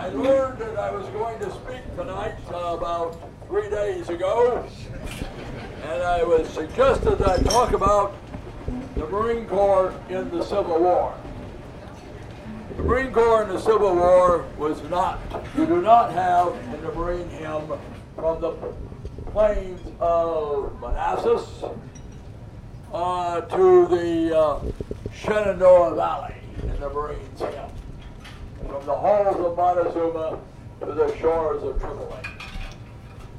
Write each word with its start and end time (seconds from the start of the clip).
I 0.00 0.08
learned 0.08 0.58
that 0.60 0.78
I 0.78 0.90
was 0.90 1.06
going 1.08 1.38
to 1.40 1.50
speak 1.50 1.84
tonight 1.94 2.34
uh, 2.50 2.74
about 2.78 3.20
three 3.48 3.68
days 3.68 4.08
ago, 4.08 4.66
and 5.84 6.02
I 6.02 6.24
was 6.24 6.48
suggested 6.48 7.18
that 7.18 7.28
I 7.28 7.42
talk 7.42 7.74
about 7.74 8.16
the 8.94 9.06
Marine 9.08 9.46
Corps 9.46 9.92
in 10.08 10.30
the 10.30 10.42
Civil 10.42 10.80
War. 10.80 11.14
The 12.78 12.82
Marine 12.82 13.12
Corps 13.12 13.42
in 13.42 13.50
the 13.50 13.60
Civil 13.60 13.94
War 13.94 14.46
was 14.56 14.82
not, 14.84 15.20
you 15.54 15.66
do 15.66 15.82
not 15.82 16.14
have 16.14 16.54
in 16.74 16.80
the 16.80 16.92
Marine 16.92 17.28
hymn 17.28 17.70
from 18.14 18.40
the 18.40 18.52
plains 19.32 19.82
of 20.00 20.80
Manassas 20.80 21.62
uh, 22.94 23.42
to 23.42 23.86
the 23.88 24.34
uh, 24.34 24.60
Shenandoah 25.12 25.94
Valley 25.94 26.36
in 26.62 26.80
the 26.80 26.88
Marines 26.88 27.38
hymn. 27.38 27.79
From 28.70 28.86
the 28.86 28.94
halls 28.94 29.36
of 29.36 29.56
Montezuma 29.56 30.38
to 30.80 30.86
the 30.86 31.16
shores 31.18 31.62
of 31.62 31.80
Tripoli. 31.80 32.22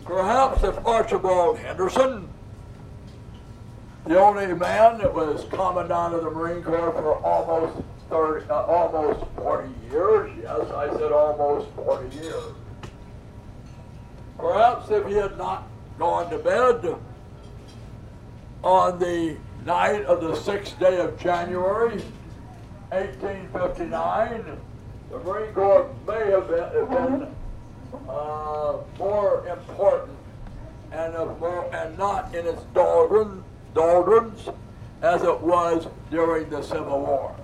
Perhaps 0.03 0.63
if 0.63 0.85
Archibald 0.85 1.57
Henderson, 1.57 2.27
the 4.05 4.19
only 4.19 4.47
man 4.47 4.97
that 4.97 5.13
was 5.13 5.45
commandant 5.49 6.15
of 6.15 6.23
the 6.23 6.29
Marine 6.29 6.61
Corps 6.61 6.91
for 6.91 7.15
almost 7.23 7.81
30, 8.09 8.49
uh, 8.49 8.65
almost 8.65 9.25
40 9.37 9.69
years, 9.89 10.31
yes, 10.41 10.69
I 10.71 10.89
said 10.97 11.11
almost 11.13 11.69
40 11.75 12.15
years. 12.17 12.53
Perhaps 14.37 14.91
if 14.91 15.07
he 15.07 15.13
had 15.13 15.37
not 15.37 15.67
gone 15.97 16.29
to 16.29 16.39
bed 16.39 16.95
on 18.63 18.99
the 18.99 19.37
night 19.65 20.03
of 20.05 20.19
the 20.21 20.35
sixth 20.35 20.77
day 20.79 20.99
of 20.99 21.17
January, 21.19 22.01
1859, 22.89 24.57
the 25.11 25.19
Marine 25.19 25.53
Corps 25.53 25.89
may 26.07 26.31
have 26.31 26.47
been, 26.47 26.87
been 26.89 27.35
uh, 28.07 28.77
more 28.97 29.45
important 29.47 30.17
and, 30.91 31.13
more, 31.39 31.69
and 31.73 31.97
not 31.97 32.33
in 32.33 32.47
its 32.47 32.61
doldrums, 32.73 33.43
doldrums 33.73 34.47
as 35.01 35.23
it 35.23 35.41
was 35.41 35.87
during 36.09 36.49
the 36.49 36.61
Civil 36.61 37.01
War. 37.01 37.35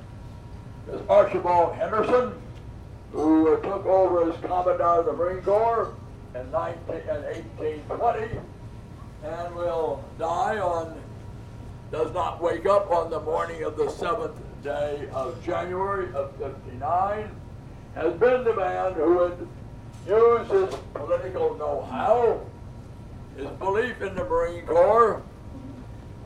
Because 0.85 1.01
Archibald 1.09 1.75
Henderson, 1.75 2.33
who 3.11 3.59
took 3.61 3.85
over 3.85 4.31
as 4.31 4.39
Commandant 4.39 4.81
of 4.81 5.05
the 5.05 5.13
Marine 5.13 5.43
Corps 5.43 5.93
in, 6.35 6.49
19, 6.51 6.95
in 6.95 7.23
1820 7.23 8.39
and 9.23 9.55
will 9.55 10.03
die 10.17 10.57
on, 10.59 10.95
does 11.91 12.13
not 12.13 12.41
wake 12.41 12.65
up 12.65 12.89
on 12.91 13.09
the 13.09 13.19
morning 13.19 13.63
of 13.63 13.75
the 13.75 13.89
seventh 13.89 14.39
day 14.63 15.07
of 15.13 15.43
January 15.43 16.13
of 16.13 16.33
59, 16.37 17.29
has 17.97 18.13
been 18.13 18.43
the 18.43 18.55
man 18.55 18.93
who 18.93 19.15
would 19.15 19.47
use 20.07 20.47
his 20.49 20.79
political 20.93 21.55
know-how, 21.57 22.39
his 23.35 23.47
belief 23.57 24.01
in 24.01 24.13
the 24.13 24.23
Marine 24.23 24.65
Corps, 24.67 25.23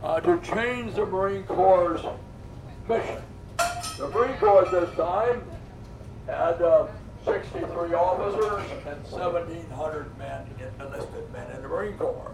uh, 0.03 0.19
to 0.19 0.39
change 0.41 0.95
the 0.95 1.05
Marine 1.05 1.43
Corps' 1.43 2.01
mission. 2.89 3.21
The 3.97 4.09
Marine 4.09 4.37
Corps 4.37 4.65
at 4.65 4.71
this 4.71 4.95
time 4.97 5.43
had 6.25 6.61
uh, 6.61 6.87
63 7.23 7.93
officers 7.93 8.69
and 8.85 9.01
1,700 9.03 10.17
men, 10.17 10.45
enlisted 10.79 11.31
men 11.31 11.49
in 11.51 11.61
the 11.61 11.69
Marine 11.69 11.97
Corps. 11.97 12.33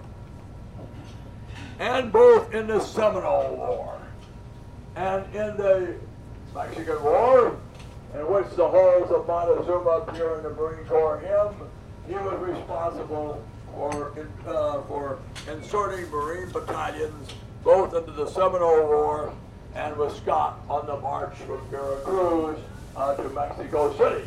And 1.79 2.11
both 2.11 2.53
in 2.55 2.65
the 2.65 2.79
Seminole 2.79 3.55
War 3.55 3.99
and 4.95 5.23
in 5.35 5.57
the 5.57 5.95
Mexican 6.55 7.03
War, 7.03 7.55
in 8.13 8.21
which 8.31 8.49
the 8.55 8.67
halls 8.67 9.11
of 9.11 9.27
Montezuma 9.27 10.05
appear 10.07 10.37
in 10.37 10.43
the 10.43 10.49
Marine 10.51 10.85
Corps 10.85 11.19
hymn, 11.19 11.67
he 12.07 12.13
was 12.13 12.39
responsible 12.39 13.43
for, 13.73 14.13
uh, 14.47 14.81
for 14.83 15.19
inserting 15.51 16.09
Marine 16.09 16.49
battalions 16.49 17.29
both 17.63 17.93
into 17.93 18.11
the 18.11 18.27
Seminole 18.27 18.87
War 18.87 19.33
and 19.75 19.95
with 19.97 20.15
Scott 20.17 20.59
on 20.69 20.87
the 20.87 20.97
march 20.97 21.35
from 21.39 21.59
Veracruz 21.69 22.57
uh, 22.95 23.15
to 23.15 23.29
Mexico 23.29 23.95
City. 23.97 24.25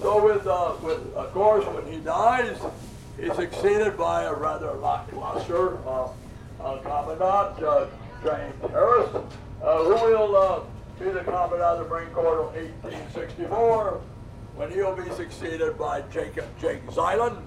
So 0.00 0.24
with, 0.24 0.46
uh, 0.46 0.74
with 0.82 1.14
of 1.14 1.32
course, 1.32 1.64
when 1.66 1.90
he 1.90 1.98
dies, 2.00 2.58
he's 3.18 3.34
succeeded 3.34 3.96
by 3.96 4.24
a 4.24 4.34
rather 4.34 4.72
lackluster 4.72 5.78
uh, 5.86 6.08
uh 6.60 6.78
commandant, 6.78 7.62
uh, 7.62 7.86
James 8.24 8.70
Harris, 8.70 9.08
uh, 9.62 9.84
who 9.84 9.94
will 9.94 10.66
be 10.98 11.10
the 11.10 11.20
commandant 11.20 11.60
of 11.60 11.78
the 11.80 11.94
Marine 11.94 12.08
Corps 12.10 12.54
in 12.56 12.72
1864, 12.82 14.00
when 14.56 14.70
he'll 14.72 14.96
be 14.96 15.10
succeeded 15.10 15.78
by 15.78 16.00
Jacob, 16.12 16.46
Jake 16.60 16.86
Zeilin. 16.86 17.42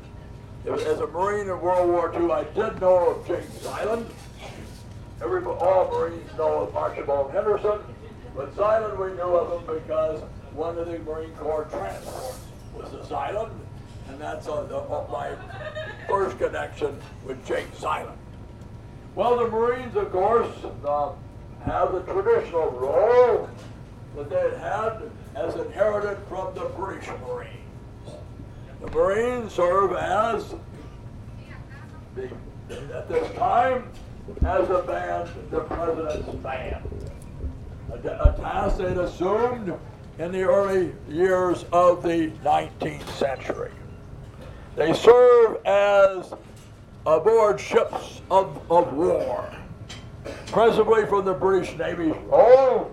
As 0.66 1.00
a 1.00 1.08
Marine 1.08 1.48
in 1.48 1.60
World 1.60 1.90
War 1.90 2.14
II, 2.14 2.32
I 2.32 2.44
did 2.44 2.80
know 2.80 3.16
of 3.16 3.28
Jake 3.28 3.50
Zeilin. 3.62 4.06
Every, 5.22 5.44
all 5.44 5.90
Marines 5.90 6.30
know 6.38 6.62
of 6.62 6.76
Archibald 6.76 7.32
Henderson, 7.32 7.80
but 8.36 8.56
Zeilin 8.56 8.98
we 9.00 9.16
knew 9.16 9.36
of 9.36 9.68
him 9.68 9.76
because 9.76 10.22
one 10.54 10.78
of 10.78 10.88
the 10.88 11.00
Marine 11.00 11.34
Corps 11.36 11.66
transports 11.72 12.40
was 12.76 12.92
the 12.92 13.00
Zeilin, 13.00 13.50
and 14.10 14.20
that's 14.20 14.48
uh, 14.48 14.64
the, 14.64 15.12
my 15.12 15.32
first 16.08 16.38
connection 16.38 17.00
with 17.26 17.44
Jake 17.48 17.72
Zeilin. 17.78 18.16
Well, 19.16 19.38
the 19.38 19.48
Marines, 19.48 19.96
of 19.96 20.12
course, 20.12 20.54
uh, 20.86 21.14
have 21.66 21.94
the 21.94 22.02
traditional 22.02 22.70
role 22.72 23.50
that 24.16 24.30
they 24.30 24.58
had 24.60 25.10
as 25.36 25.56
inherited 25.56 26.18
from 26.28 26.54
the 26.56 26.66
British 26.78 27.08
Marines. 27.28 27.50
The 28.82 28.92
Marines 28.92 29.52
serve 29.54 29.94
as, 29.94 30.56
the, 32.16 32.30
at 32.94 33.10
this 33.10 33.36
time, 33.36 33.90
as 34.46 34.70
a 34.70 34.84
band, 34.84 35.30
the 35.52 35.62
President's 35.62 36.36
Band. 36.36 36.84
A, 37.92 37.96
a 37.96 38.38
task 38.40 38.78
they'd 38.78 38.98
assumed 38.98 39.74
in 40.18 40.32
the 40.32 40.44
early 40.44 40.94
years 41.10 41.66
of 41.72 42.04
the 42.04 42.32
19th 42.44 43.10
century. 43.12 43.72
They 44.76 44.94
serve 44.94 45.66
as 45.66 46.34
aboard 47.06 47.60
ships 47.60 48.22
of, 48.30 48.62
of 48.72 48.94
war 48.94 49.50
principally 50.48 51.06
from 51.06 51.26
the 51.26 51.34
British 51.34 51.78
Navy. 51.78 52.14
Oh, 52.32 52.92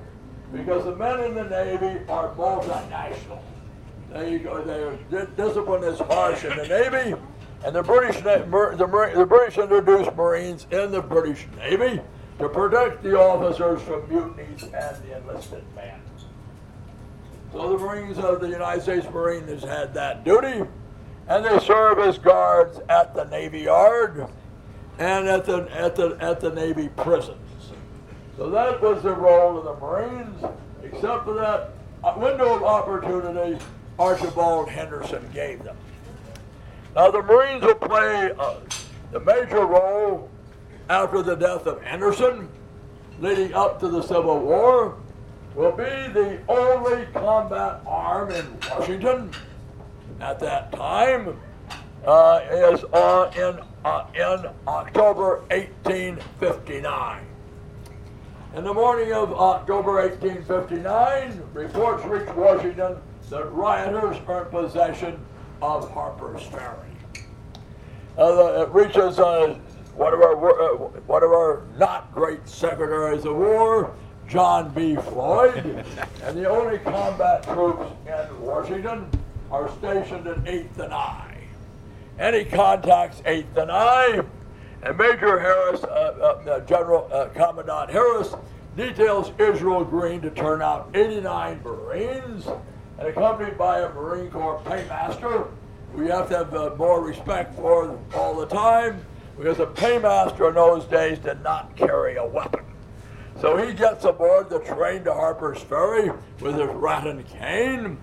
because 0.53 0.85
the 0.85 0.95
men 0.95 1.21
in 1.25 1.35
the 1.35 1.45
Navy 1.45 2.01
are 2.09 2.35
multinational. 2.35 3.41
They, 4.13 4.39
their 4.39 5.27
discipline 5.37 5.85
is 5.85 5.99
harsh 5.99 6.45
in 6.45 6.57
the 6.57 6.69
Navy, 6.69 7.15
and 7.65 7.75
the 7.75 7.83
British, 7.83 8.23
the, 8.23 8.47
the 8.77 9.27
British 9.27 9.59
introduced 9.59 10.15
Marines 10.15 10.67
in 10.71 10.93
the 10.93 11.03
British 11.03 11.47
Navy 11.57 12.01
to 12.39 12.49
protect 12.49 13.03
the 13.03 13.19
officers 13.19 13.83
from 13.83 14.09
mutinies 14.09 14.63
and 14.63 14.97
the 15.05 15.17
enlisted 15.19 15.65
men. 15.75 16.01
So 17.53 17.77
the 17.77 17.79
Marines 17.79 18.19
of 18.19 18.41
the 18.41 18.49
United 18.49 18.83
States 18.83 19.07
Marine 19.11 19.49
has 19.49 19.63
had 19.63 19.95
that 19.95 20.25
duty, 20.25 20.63
and 21.29 21.45
they 21.45 21.59
serve 21.61 21.99
as 21.99 22.19
guards 22.19 22.81
at 22.89 23.15
the 23.15 23.25
Navy 23.25 23.61
Yard 23.61 24.29
and 24.99 25.29
at 25.29 25.45
the, 25.45 25.69
at 25.73 25.97
the, 25.97 26.17
at 26.21 26.41
the 26.41 26.51
Navy 26.51 26.89
prisons. 26.89 27.73
So 28.37 28.51
that 28.51 28.81
was 28.81 29.03
the 29.03 29.15
role 29.15 29.59
of 29.59 29.65
the 29.65 29.75
Marines, 29.87 30.45
except 30.83 31.25
for 31.25 31.35
that 31.35 31.71
window 32.19 32.55
of 32.55 32.63
opportunity 32.63 33.59
Archibald 33.99 34.69
Henderson 34.69 35.29
gave 35.33 35.63
them. 35.63 35.77
Now 36.95 37.11
the 37.11 37.23
Marines 37.23 37.63
will 37.63 37.75
play 37.75 38.33
uh, 38.39 38.57
the 39.13 39.21
major 39.21 39.65
role 39.65 40.31
after 40.89 41.23
the 41.23 41.35
death 41.35 41.67
of 41.67 41.83
Henderson, 41.83 42.49
leading 43.21 43.55
up 43.55 43.81
to 43.81 43.89
the 43.89 44.03
Civil 44.03 44.41
War, 44.41 44.97
will 45.55 45.73
be 45.73 45.85
the 45.85 46.39
only 46.49 47.07
combat 47.15 47.81
arm 47.87 48.31
in 48.31 48.47
Washington 48.71 49.31
at 50.21 50.39
that 50.41 50.71
time 50.73 51.39
uh, 52.07 52.41
is 52.51 52.85
uh, 52.93 53.31
in, 53.37 53.59
uh, 53.87 54.05
in 54.15 54.51
October 54.67 55.43
1859. 55.51 57.23
In 58.57 58.65
the 58.65 58.75
morning 58.75 59.13
of 59.13 59.33
October 59.33 60.01
1859, 60.01 61.41
reports 61.53 62.05
reached 62.05 62.35
Washington 62.35 62.97
that 63.31 63.45
rioters 63.53 64.17
are 64.27 64.45
in 64.45 64.51
possession 64.51 65.21
of 65.63 65.89
Harper's 65.93 66.43
Ferry. 66.43 66.75
Uh, 68.19 68.63
it 68.63 68.69
reaches 68.71 69.21
uh, 69.21 69.57
one, 69.95 70.13
of 70.13 70.21
our, 70.21 70.35
uh, 70.35 70.77
one 71.07 71.23
of 71.23 71.31
our 71.31 71.63
not 71.79 72.13
great 72.13 72.49
secretaries 72.49 73.25
of 73.25 73.37
war, 73.37 73.95
John 74.27 74.71
B. 74.71 74.97
Floyd, 74.97 75.85
and 76.25 76.37
the 76.37 76.49
only 76.49 76.79
combat 76.79 77.45
troops 77.45 77.89
in 78.09 78.41
Washington 78.41 79.09
are 79.53 79.71
stationed 79.79 80.27
at 80.27 80.39
8th 80.39 80.79
and 80.79 80.93
I. 80.93 81.36
He 82.19 82.45
contacts 82.45 83.21
8th 83.23 83.57
and 83.57 83.71
I, 83.71 84.23
and 84.83 84.99
Major 84.99 85.39
Harris, 85.39 85.85
uh, 85.85 85.87
uh, 86.47 86.51
uh, 86.51 86.61
General 86.61 87.09
uh, 87.13 87.29
Commandant 87.35 87.91
Harris, 87.91 88.35
details 88.77 89.33
Israel 89.39 89.85
Green 89.85 90.21
to 90.23 90.31
turn 90.31 90.63
out 90.63 90.91
89 90.95 91.61
Marines 91.63 92.47
and 92.99 93.09
accompanied 93.09 93.59
by 93.59 93.81
a 93.81 93.93
Marine 93.93 94.31
Corps 94.31 94.61
paymaster. 94.65 95.49
We 95.95 96.09
have 96.09 96.29
to 96.29 96.39
have 96.39 96.55
uh, 96.55 96.75
more 96.77 97.03
respect 97.03 97.55
for 97.57 97.99
all 98.15 98.35
the 98.35 98.47
time 98.47 99.05
because 99.37 99.61
a 99.61 99.67
paymaster 99.67 100.49
in 100.49 100.55
those 100.55 100.85
days 100.85 101.19
did 101.19 101.43
not 101.43 101.75
carry 101.77 102.17
a 102.17 102.27
weapon. 102.27 102.65
So 103.41 103.57
he 103.57 103.75
gets 103.75 104.05
aboard 104.05 104.49
the 104.49 104.61
train 104.61 105.05
to 105.05 105.13
Harper's 105.13 105.61
Ferry 105.61 106.11
with 106.41 106.57
his 106.57 106.69
rattan 106.71 107.23
cane, 107.25 107.99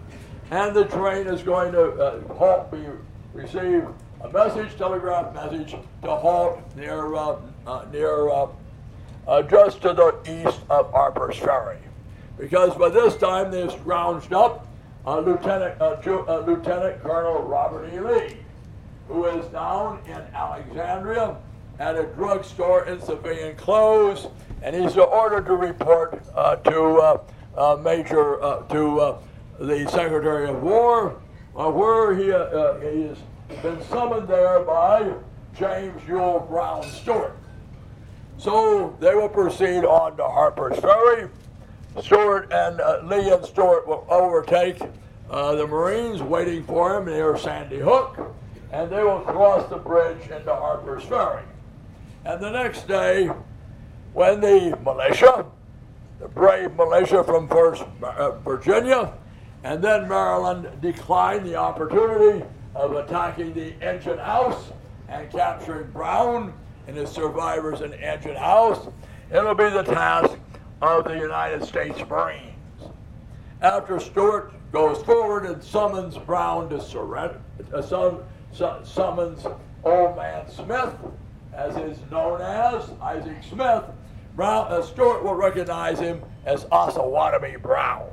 and 0.51 0.75
the 0.75 0.85
train 0.85 1.25
is 1.25 1.41
going 1.41 1.71
to 1.71 1.91
uh, 1.93 2.33
halt, 2.35 2.71
be, 2.71 2.85
receive 3.33 3.87
a 4.23 4.29
message, 4.31 4.77
telegraph 4.77 5.33
message, 5.35 5.75
to 6.01 6.15
halt 6.15 6.59
near, 6.77 7.13
uh, 7.13 7.35
uh, 7.67 7.85
near 7.91 8.29
uh, 8.29 8.47
uh, 9.27 9.41
just 9.43 9.81
to 9.81 9.93
the 9.93 10.45
east 10.47 10.61
of 10.69 10.89
Harper's 10.91 11.37
Ferry. 11.37 11.77
Because 12.37 12.73
by 12.75 12.89
this 12.89 13.17
time 13.17 13.51
they've 13.51 13.69
scrounged 13.69 14.31
up 14.31 14.67
Lieutenant, 15.05 15.79
uh, 15.81 16.43
Lieutenant 16.47 17.01
Colonel 17.03 17.43
Robert 17.43 17.93
E. 17.93 17.99
Lee, 17.99 18.37
who 19.09 19.25
is 19.25 19.45
down 19.47 19.99
in 20.07 20.21
Alexandria 20.33 21.35
at 21.79 21.97
a 21.97 22.03
drugstore 22.03 22.85
in 22.85 23.01
civilian 23.01 23.55
clothes, 23.57 24.27
and 24.61 24.73
he's 24.73 24.95
ordered 24.97 25.45
to 25.45 25.55
report 25.55 26.23
uh, 26.33 26.55
to 26.57 26.81
uh, 26.97 27.21
uh, 27.57 27.75
Major 27.83 28.41
uh, 28.41 28.63
to 28.67 28.99
uh, 28.99 29.17
the 29.59 29.85
Secretary 29.91 30.47
of 30.49 30.63
War, 30.63 31.21
uh, 31.55 31.69
where 31.69 32.15
he, 32.15 32.25
he 32.25 33.03
has 33.03 33.17
been 33.61 33.83
summoned 33.85 34.27
there 34.27 34.59
by 34.61 35.13
James 35.55 36.01
Ewell 36.07 36.39
Brown 36.41 36.83
Stuart. 36.83 37.37
So 38.37 38.95
they 38.99 39.13
will 39.13 39.29
proceed 39.29 39.85
on 39.85 40.17
to 40.17 40.23
Harper's 40.23 40.79
Ferry. 40.79 41.29
Stuart 42.01 42.51
and 42.51 43.07
Lee 43.07 43.31
and 43.31 43.45
Stuart 43.45 43.87
will 43.87 44.05
overtake 44.09 44.79
the 45.29 45.67
Marines 45.67 46.21
waiting 46.21 46.63
for 46.63 46.97
him 46.97 47.05
near 47.05 47.37
Sandy 47.37 47.79
Hook, 47.79 48.35
and 48.71 48.89
they 48.91 49.03
will 49.03 49.21
cross 49.21 49.69
the 49.69 49.77
bridge 49.77 50.29
into 50.29 50.53
Harper's 50.53 51.03
Ferry. 51.03 51.43
And 52.25 52.41
the 52.41 52.49
next 52.49 52.87
day, 52.87 53.29
when 54.13 54.41
the 54.41 54.77
militia, 54.83 55.45
the 56.19 56.27
brave 56.27 56.73
militia 56.75 57.23
from 57.23 57.47
first 57.47 57.83
uh, 58.01 58.31
Virginia 58.39 59.13
and 59.63 59.81
then 59.81 60.07
Maryland 60.07 60.67
declined 60.81 61.45
the 61.45 61.55
opportunity 61.55 62.45
of 62.75 62.93
attacking 62.93 63.53
the 63.53 63.73
engine 63.81 64.17
house 64.17 64.71
and 65.09 65.29
capturing 65.31 65.89
Brown 65.91 66.53
and 66.87 66.97
his 66.97 67.09
survivors 67.09 67.81
in 67.81 67.93
engine 67.93 68.35
house, 68.35 68.87
it'll 69.31 69.55
be 69.55 69.69
the 69.69 69.83
task 69.83 70.37
of 70.81 71.05
the 71.05 71.17
United 71.17 71.63
States 71.63 71.99
Marines. 72.09 72.51
After 73.61 73.99
Stuart 73.99 74.53
goes 74.71 75.01
forward 75.03 75.45
and 75.45 75.63
summons 75.63 76.17
Brown 76.17 76.69
to 76.69 76.81
surrender, 76.81 77.39
uh, 77.73 77.81
summons 78.83 79.45
Old 79.83 80.15
Man 80.17 80.49
Smith, 80.49 80.95
as 81.53 81.77
is 81.77 81.97
known 82.11 82.41
as 82.41 82.89
Isaac 83.01 83.37
Smith, 83.47 83.83
Brown, 84.35 84.71
uh, 84.71 84.81
Stuart 84.81 85.23
will 85.23 85.35
recognize 85.35 85.99
him 85.99 86.21
as 86.45 86.65
Osawatomie 86.65 87.61
Brown. 87.61 88.09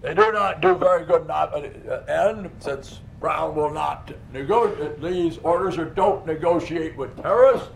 They 0.00 0.14
do 0.14 0.32
not 0.32 0.60
do 0.60 0.74
very 0.74 1.04
good 1.04 1.26
not, 1.26 1.54
uh, 1.54 2.02
and 2.08 2.50
since 2.58 3.00
Brown 3.20 3.54
will 3.54 3.70
not 3.70 4.12
negotiate 4.32 5.00
these 5.00 5.38
orders 5.38 5.78
or 5.78 5.86
don't 5.86 6.26
negotiate 6.26 6.96
with 6.96 7.16
terrorists, 7.22 7.68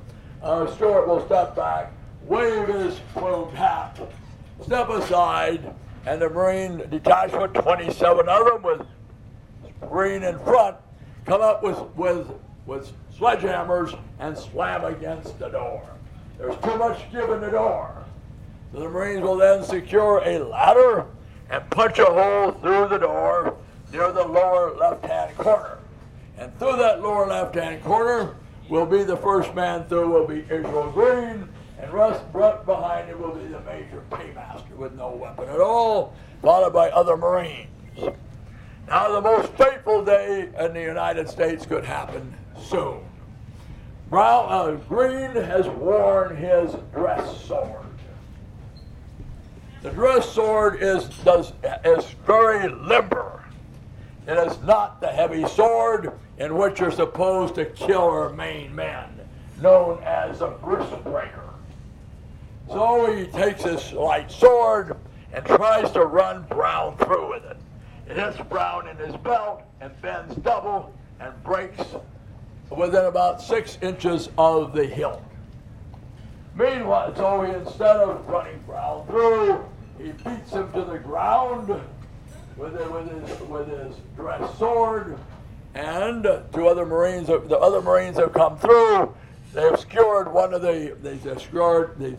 uh, 0.42 0.66
Stuart 0.75 1.06
will 1.08 1.25
step 1.26 1.56
back, 1.56 1.92
wave 2.26 2.69
his 2.69 3.00
plumed 3.14 3.54
hat, 3.54 3.98
step 4.62 4.88
aside, 4.90 5.75
and 6.06 6.20
the 6.20 6.28
Marine 6.28 6.78
detachment, 6.90 7.54
27 7.54 8.28
of 8.28 8.46
them 8.46 8.62
with 8.62 8.87
Marine 9.90 10.22
in 10.22 10.38
front, 10.40 10.76
come 11.26 11.40
up 11.40 11.62
with, 11.62 11.78
with, 11.96 12.31
with 12.66 12.92
sledgehammers 13.19 13.98
and 14.19 14.37
slam 14.37 14.84
against 14.84 15.38
the 15.38 15.48
door. 15.48 15.82
There's 16.38 16.56
too 16.62 16.76
much 16.76 17.10
give 17.12 17.31
in 17.31 17.40
the 17.40 17.50
door. 17.50 18.04
The 18.72 18.88
Marines 18.88 19.22
will 19.22 19.37
then 19.37 19.62
secure 19.64 20.22
a 20.25 20.38
ladder 20.38 21.06
and 21.50 21.69
punch 21.70 21.98
a 21.98 22.04
hole 22.04 22.52
through 22.52 22.88
the 22.88 22.98
door 22.98 23.56
near 23.92 24.12
the 24.12 24.25
lower 24.25 24.75
left-hand 24.76 25.37
corner. 25.37 25.78
And 26.38 26.56
through 26.58 26.76
that 26.76 27.02
lower 27.02 27.26
left-hand 27.26 27.82
corner 27.84 28.34
will 28.69 28.87
be 28.87 29.02
the 29.02 29.16
first 29.16 29.54
man 29.54 29.84
through 29.87 30.10
will 30.10 30.26
be 30.26 30.40
Israel 30.50 30.90
Green, 30.92 31.48
and 31.78 31.92
Russ 31.92 32.20
Brunt 32.32 32.64
behind 32.66 33.08
him 33.08 33.20
will 33.20 33.34
be 33.34 33.46
the 33.46 33.60
major 33.60 34.02
paymaster 34.10 34.75
with 34.76 34.94
no 34.94 35.10
weapon 35.10 35.48
at 35.48 35.60
all, 35.60 36.14
followed 36.40 36.72
by 36.72 36.90
other 36.90 37.16
Marines. 37.16 37.69
Now 38.87 39.12
the 39.12 39.20
most 39.20 39.52
fateful 39.54 40.04
day 40.04 40.48
in 40.58 40.72
the 40.72 40.81
United 40.81 41.28
States 41.28 41.66
could 41.66 41.84
happen 41.84 42.34
soon. 42.60 43.00
Brown, 44.08 44.46
uh, 44.48 44.72
Green 44.88 45.31
has 45.34 45.69
worn 45.69 46.37
his 46.37 46.75
dress 46.92 47.44
sword. 47.44 47.87
The 49.82 49.90
dress 49.90 50.28
sword 50.28 50.82
is, 50.82 51.04
does, 51.25 51.52
is 51.84 52.04
very 52.26 52.69
limber. 52.69 53.44
It 54.30 54.38
is 54.38 54.62
not 54.62 55.00
the 55.00 55.08
heavy 55.08 55.44
sword 55.48 56.12
in 56.38 56.56
which 56.56 56.78
you're 56.78 56.92
supposed 56.92 57.56
to 57.56 57.64
kill 57.64 58.02
or 58.02 58.30
maim 58.30 58.76
men, 58.76 59.08
known 59.60 60.00
as 60.04 60.40
a 60.40 60.50
breaker. 60.50 61.50
So 62.68 63.12
he 63.12 63.26
takes 63.26 63.64
his 63.64 63.92
light 63.92 64.30
sword 64.30 64.96
and 65.32 65.44
tries 65.44 65.90
to 65.90 66.04
run 66.04 66.44
Brown 66.48 66.96
through 66.98 67.28
with 67.28 67.44
it. 67.44 67.56
It 68.08 68.18
hits 68.18 68.38
Brown 68.48 68.86
in 68.86 68.96
his 68.98 69.16
belt 69.16 69.64
and 69.80 70.00
bends 70.00 70.36
double 70.36 70.94
and 71.18 71.32
breaks 71.42 71.82
within 72.70 73.06
about 73.06 73.42
six 73.42 73.78
inches 73.82 74.28
of 74.38 74.72
the 74.72 74.86
hilt. 74.86 75.24
Meanwhile, 76.54 77.16
so 77.16 77.42
he, 77.42 77.52
instead 77.52 77.96
of 77.96 78.28
running 78.28 78.60
Brown 78.64 79.04
through, 79.08 79.64
he 79.98 80.12
beats 80.12 80.52
him 80.52 80.70
to 80.74 80.84
the 80.84 81.00
ground 81.00 81.82
with, 82.56 82.75
it, 82.76 82.93
with, 82.93 83.29
his, 83.29 83.41
with 83.49 83.69
his 83.69 84.58
sword, 84.58 85.19
and 85.75 86.25
two 86.52 86.67
other 86.67 86.85
Marines, 86.85 87.29
the 87.29 87.58
other 87.58 87.81
Marines 87.81 88.17
have 88.17 88.32
come 88.32 88.58
through. 88.58 89.14
They've 89.52 89.79
skewered 89.79 90.32
one 90.32 90.55
of 90.55 90.62
the, 90.62 90.97
they've 91.00 91.41
skewered, 91.41 91.99
they, 91.99 92.17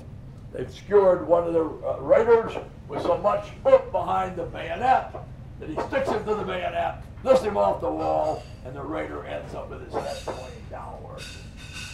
they've 0.53 0.71
skewered 0.71 1.27
one 1.27 1.47
of 1.47 1.53
the 1.53 1.63
uh, 1.63 1.97
raiders 1.99 2.53
with 2.87 3.01
so 3.01 3.17
much 3.17 3.47
oomph 3.65 3.91
behind 3.91 4.35
the 4.35 4.43
bayonet 4.43 5.15
that 5.59 5.69
he 5.69 5.75
sticks 5.87 6.09
him 6.09 6.25
to 6.25 6.35
the 6.35 6.43
bayonet, 6.43 7.03
lifts 7.23 7.43
him 7.43 7.55
off 7.55 7.81
the 7.81 7.91
wall, 7.91 8.43
and 8.65 8.75
the 8.75 8.81
raider 8.81 9.23
ends 9.25 9.53
up 9.53 9.69
with 9.69 9.83
his 9.85 9.93
head 9.93 10.17
pointing 10.25 10.65
downward. 10.69 11.21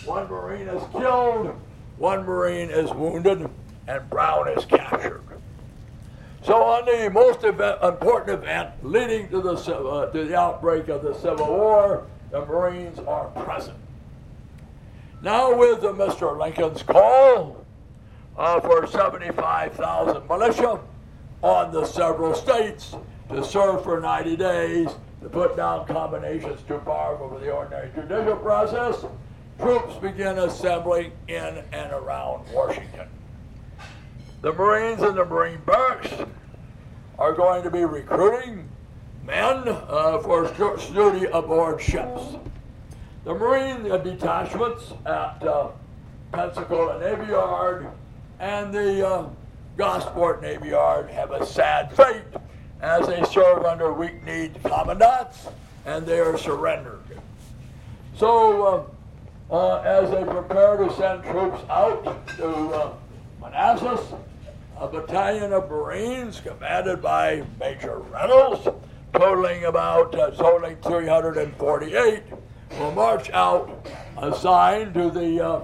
One 0.06 0.28
Marine 0.28 0.68
is 0.68 0.82
killed, 0.92 1.56
one 1.98 2.24
Marine 2.24 2.70
is 2.70 2.92
wounded, 2.94 3.50
and 3.88 4.10
Brown 4.10 4.48
is 4.50 4.66
captured. 4.66 5.24
So 6.48 6.64
on 6.64 6.86
the 6.86 7.10
most 7.10 7.44
event, 7.44 7.84
important 7.84 8.42
event 8.42 8.72
leading 8.82 9.28
to 9.32 9.42
the, 9.42 9.56
uh, 9.56 10.10
to 10.14 10.24
the 10.24 10.40
outbreak 10.40 10.88
of 10.88 11.04
the 11.04 11.14
Civil 11.14 11.46
War, 11.46 12.08
the 12.32 12.46
Marines 12.46 13.00
are 13.00 13.26
present. 13.44 13.78
Now 15.22 15.54
with 15.54 15.82
Mr. 15.82 16.40
Lincoln's 16.40 16.84
call 16.84 17.66
uh, 18.38 18.62
for 18.62 18.88
75,000 18.88 20.26
militia 20.26 20.80
on 21.42 21.74
the 21.74 21.84
several 21.84 22.34
states 22.34 22.96
to 23.28 23.44
serve 23.44 23.84
for 23.84 24.00
90 24.00 24.38
days 24.38 24.88
to 25.22 25.28
put 25.28 25.58
down 25.58 25.86
combinations 25.86 26.62
too 26.66 26.78
powerful 26.86 27.28
for 27.28 27.42
the 27.42 27.52
ordinary 27.52 27.92
judicial 27.94 28.38
process, 28.38 29.04
troops 29.60 29.96
begin 29.96 30.38
assembling 30.38 31.12
in 31.28 31.62
and 31.74 31.92
around 31.92 32.46
Washington. 32.54 33.10
The 34.42 34.54
Marines 34.54 35.02
and 35.02 35.18
the 35.18 35.26
Marine 35.26 35.60
barracks 35.66 36.14
are 37.18 37.34
going 37.34 37.64
to 37.64 37.72
be 37.72 37.84
recruiting 37.86 38.70
men 39.26 39.64
uh, 39.68 40.20
for 40.20 40.48
duty 40.94 41.26
aboard 41.26 41.82
ships. 41.82 42.36
The 43.24 43.34
Marine 43.34 43.84
detachments 43.84 44.94
at 45.06 45.44
uh, 45.44 45.70
Pensacola 46.32 47.00
Navy 47.00 47.32
Yard 47.32 47.88
and 48.40 48.72
the 48.72 49.08
uh, 49.08 49.30
Gosport 49.76 50.44
Navy 50.44 50.70
Yard 50.70 51.10
have 51.10 51.32
a 51.32 51.44
sad 51.44 51.92
fate 51.94 52.22
as 52.82 53.08
they 53.08 53.24
serve 53.24 53.66
under 53.66 53.92
weak-kneed 53.92 54.60
commandants, 54.64 55.48
and 55.86 56.06
they 56.06 56.20
are 56.20 56.38
surrendered. 56.38 57.02
So, 58.16 58.88
uh, 59.50 59.54
uh, 59.54 59.82
as 59.82 60.12
they 60.12 60.24
prepare 60.24 60.78
to 60.78 60.94
send 60.96 61.24
troops 61.24 61.62
out 61.70 62.28
to 62.38 62.48
uh, 62.48 62.94
Manassas, 63.42 64.14
a 64.80 64.88
battalion 64.88 65.54
of 65.54 65.70
Marines 65.70 66.40
commanded 66.40 67.02
by 67.02 67.44
Major 67.60 68.00
Reynolds, 68.00 68.68
totaling 69.14 69.66
about 69.66 70.14
uh, 70.16 70.32
totaling 70.32 70.78
348, 70.78 72.24
will 72.80 72.92
march 72.92 73.30
out, 73.32 73.88
assigned 74.18 74.94
to 74.94 75.10
the 75.10 75.46
uh, 75.46 75.64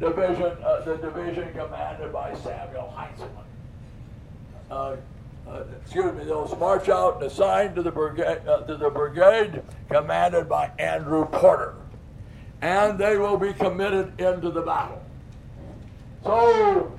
division, 0.00 0.56
uh, 0.62 0.80
the 0.84 0.96
division 0.96 1.52
commanded 1.52 2.12
by 2.12 2.34
Samuel 2.36 2.94
Heintzelman. 2.96 3.44
uh, 4.70 4.96
excuse 5.82 6.14
me, 6.14 6.24
they'll 6.24 6.54
march 6.56 6.88
out 6.88 7.16
and 7.16 7.24
assign 7.24 7.74
to 7.74 7.82
the 7.82 7.90
brigade, 7.90 8.46
uh, 8.46 8.60
to 8.62 8.76
the 8.76 8.90
brigade 8.90 9.62
commanded 9.90 10.48
by 10.48 10.70
Andrew 10.78 11.24
Porter, 11.26 11.74
and 12.60 12.98
they 12.98 13.16
will 13.16 13.38
be 13.38 13.52
committed 13.54 14.20
into 14.20 14.50
the 14.50 14.60
battle. 14.60 15.02
So, 16.24 16.92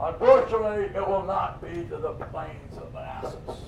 unfortunately, 0.00 0.84
it 0.94 1.06
will 1.06 1.24
not 1.24 1.62
be 1.62 1.84
to 1.84 1.96
the 1.96 2.12
plains 2.12 2.76
of 2.76 2.92
Manassas. 2.92 3.60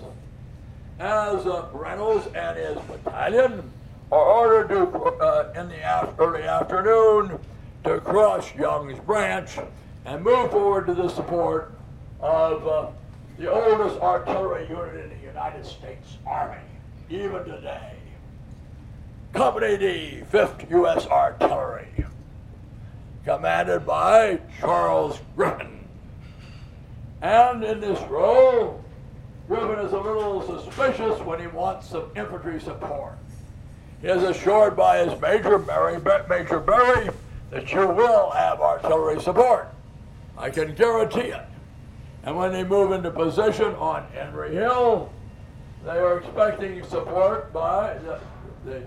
As 0.98 1.46
uh, 1.46 1.68
Reynolds 1.72 2.26
and 2.34 2.58
his 2.58 2.78
battalion 3.04 3.70
are 4.12 4.24
ordered 4.24 4.68
to, 4.68 4.82
uh, 4.82 5.52
in 5.56 5.68
the 5.68 6.22
early 6.22 6.42
afternoon 6.42 7.38
to 7.84 8.00
cross 8.00 8.54
Young's 8.54 8.98
branch 9.00 9.58
and 10.04 10.22
move 10.22 10.50
forward 10.50 10.86
to 10.86 10.94
the 10.94 11.08
support 11.08 11.72
of 12.20 12.66
uh, 12.66 12.86
the 13.38 13.50
oldest 13.50 13.98
artillery 14.00 14.68
unit 14.68 14.96
in 14.96 15.08
the 15.18 15.26
United 15.26 15.64
States 15.64 16.18
Army, 16.26 16.58
even 17.08 17.42
today. 17.44 17.92
Company 19.32 19.78
D, 19.78 20.22
5th 20.30 20.68
U.S. 20.70 21.06
Artillery, 21.06 21.88
commanded 23.30 23.86
by 23.86 24.40
Charles 24.58 25.20
Griffin. 25.36 25.86
And 27.22 27.62
in 27.62 27.78
this 27.78 28.00
role, 28.08 28.84
Griffin 29.46 29.86
is 29.86 29.92
a 29.92 30.00
little 30.00 30.42
suspicious 30.42 31.20
when 31.20 31.38
he 31.38 31.46
wants 31.46 31.88
some 31.90 32.10
infantry 32.16 32.58
support. 32.58 33.16
He 34.02 34.08
is 34.08 34.24
assured 34.24 34.76
by 34.76 35.06
his 35.06 35.20
Major 35.20 35.58
Barry, 35.58 36.00
Major 36.28 36.58
Barry 36.58 37.10
that 37.52 37.70
you 37.72 37.86
will 37.86 38.30
have 38.30 38.60
artillery 38.60 39.20
support. 39.20 39.72
I 40.36 40.50
can 40.50 40.74
guarantee 40.74 41.30
it. 41.30 41.46
And 42.24 42.36
when 42.36 42.50
they 42.50 42.64
move 42.64 42.90
into 42.90 43.12
position 43.12 43.76
on 43.76 44.08
Henry 44.12 44.56
Hill, 44.56 45.08
they 45.84 45.98
are 45.98 46.18
expecting 46.18 46.82
support 46.82 47.52
by 47.52 47.96
the, 47.98 48.20
the 48.64 48.86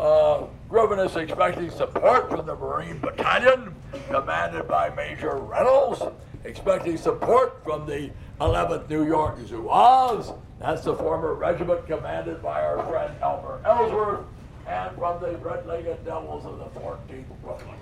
uh, 0.00 0.46
Griffin 0.72 1.00
is 1.00 1.14
expecting 1.16 1.70
support 1.70 2.30
from 2.30 2.46
the 2.46 2.56
Marine 2.56 2.98
Battalion, 2.98 3.74
commanded 4.08 4.66
by 4.66 4.88
Major 4.88 5.36
Reynolds, 5.36 6.00
expecting 6.44 6.96
support 6.96 7.62
from 7.62 7.84
the 7.84 8.10
11th 8.40 8.88
New 8.88 9.04
York 9.04 9.38
Zouaves, 9.40 10.34
that's 10.58 10.82
the 10.82 10.96
former 10.96 11.34
regiment 11.34 11.86
commanded 11.86 12.42
by 12.42 12.62
our 12.62 12.82
friend 12.86 13.12
Elmer 13.20 13.60
Ellsworth, 13.66 14.24
and 14.66 14.96
from 14.96 15.20
the 15.20 15.36
Red-Legged 15.36 16.06
Devils 16.06 16.46
of 16.46 16.58
the 16.58 16.80
14th 16.80 17.26
Brooklyn. 17.42 17.76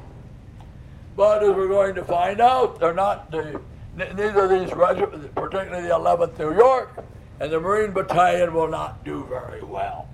But 1.15 1.45
as 1.45 1.55
we're 1.55 1.69
going 1.69 1.95
to 1.95 2.05
find 2.05 2.41
out, 2.41 2.81
they're 2.81 2.93
not 2.93 3.31
the, 3.31 3.61
neither 3.95 4.47
of 4.47 4.51
these 4.51 4.75
regiments, 4.75 5.29
particularly 5.37 5.87
the 5.87 5.95
11th 5.95 6.37
New 6.41 6.57
York, 6.57 7.05
and 7.39 7.53
the 7.53 7.61
Marine 7.61 7.93
Battalion 7.93 8.53
will 8.53 8.67
not 8.67 9.05
do 9.05 9.25
very 9.31 9.63
well. 9.63 10.10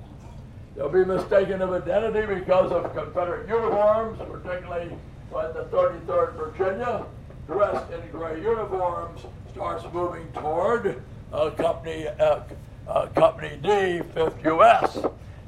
They'll 0.76 0.90
be 0.90 1.06
mistaken 1.06 1.62
of 1.62 1.72
identity 1.72 2.34
because 2.34 2.70
of 2.70 2.94
Confederate 2.94 3.48
uniforms, 3.48 4.18
particularly 4.18 4.94
when 5.30 5.46
the 5.54 5.64
33rd 5.72 6.34
Virginia, 6.34 7.06
dressed 7.46 7.90
in 7.92 8.10
gray 8.10 8.42
uniforms, 8.42 9.22
starts 9.52 9.84
moving 9.94 10.30
toward 10.32 11.02
uh, 11.32 11.50
Company, 11.50 12.06
uh, 12.06 12.40
uh, 12.86 13.06
Company 13.06 13.58
D, 13.62 13.68
5th 14.14 14.44
U.S. 14.44 14.96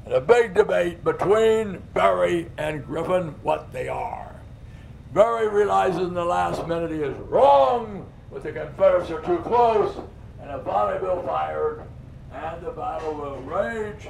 And 0.05 0.15
a 0.15 0.21
big 0.21 0.55
debate 0.55 1.03
between 1.03 1.77
Barry 1.93 2.49
and 2.57 2.83
Griffin 2.83 3.35
what 3.43 3.71
they 3.71 3.87
are. 3.87 4.35
Barry 5.13 5.47
realizes 5.47 6.01
in 6.01 6.15
the 6.15 6.25
last 6.25 6.67
minute 6.67 6.89
he 6.89 7.01
is 7.01 7.15
wrong, 7.29 8.07
but 8.31 8.41
the 8.41 8.51
Confederates 8.51 9.11
are 9.11 9.21
too 9.21 9.37
close, 9.43 9.95
and 10.41 10.49
a 10.49 10.57
volley 10.57 10.99
will 10.99 11.21
fired, 11.21 11.83
and 12.33 12.65
the 12.65 12.71
battle 12.71 13.13
will 13.13 13.37
rage. 13.41 14.09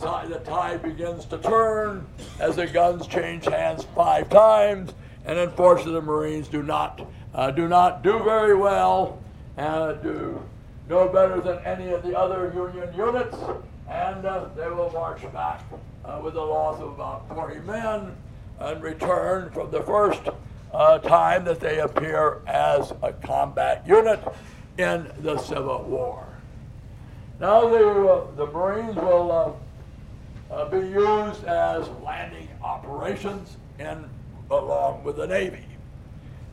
The 0.00 0.40
tide, 0.46 0.82
begins 0.82 1.26
to 1.26 1.36
turn 1.36 2.06
as 2.38 2.56
the 2.56 2.66
guns 2.66 3.06
change 3.06 3.44
hands 3.44 3.86
five 3.94 4.30
times, 4.30 4.94
and 5.26 5.38
unfortunately 5.38 5.92
the 5.92 6.00
Marines 6.00 6.48
do 6.48 6.62
not 6.62 7.06
uh, 7.34 7.50
do 7.50 7.68
not 7.68 8.02
do 8.02 8.18
very 8.24 8.56
well, 8.56 9.18
and 9.58 10.02
do 10.02 10.42
no 10.88 11.06
better 11.06 11.42
than 11.42 11.58
any 11.66 11.90
of 11.90 12.02
the 12.02 12.18
other 12.18 12.50
Union 12.54 12.88
units, 12.96 13.36
and 13.90 14.24
uh, 14.24 14.46
they 14.56 14.70
will 14.70 14.90
march 14.90 15.20
back 15.34 15.62
uh, 16.06 16.18
with 16.24 16.34
a 16.34 16.42
loss 16.42 16.80
of 16.80 16.92
about 16.92 17.28
40 17.34 17.60
men 17.60 18.16
and 18.58 18.82
return 18.82 19.50
from 19.50 19.70
the 19.70 19.82
first 19.82 20.22
uh, 20.72 20.98
time 21.00 21.44
that 21.44 21.60
they 21.60 21.80
appear 21.80 22.40
as 22.46 22.94
a 23.02 23.12
combat 23.12 23.86
unit 23.86 24.20
in 24.78 25.10
the 25.18 25.36
Civil 25.36 25.82
War. 25.82 26.26
Now 27.38 27.68
the, 27.68 28.06
uh, 28.06 28.30
the 28.36 28.46
Marines 28.46 28.96
will 28.96 29.60
uh, 30.50 30.54
uh, 30.54 30.68
be 30.68 30.78
used 30.78 31.44
as 31.44 31.88
landing 32.04 32.48
operations 32.62 33.56
in, 33.78 34.04
along 34.50 35.04
with 35.04 35.16
the 35.16 35.26
Navy. 35.26 35.64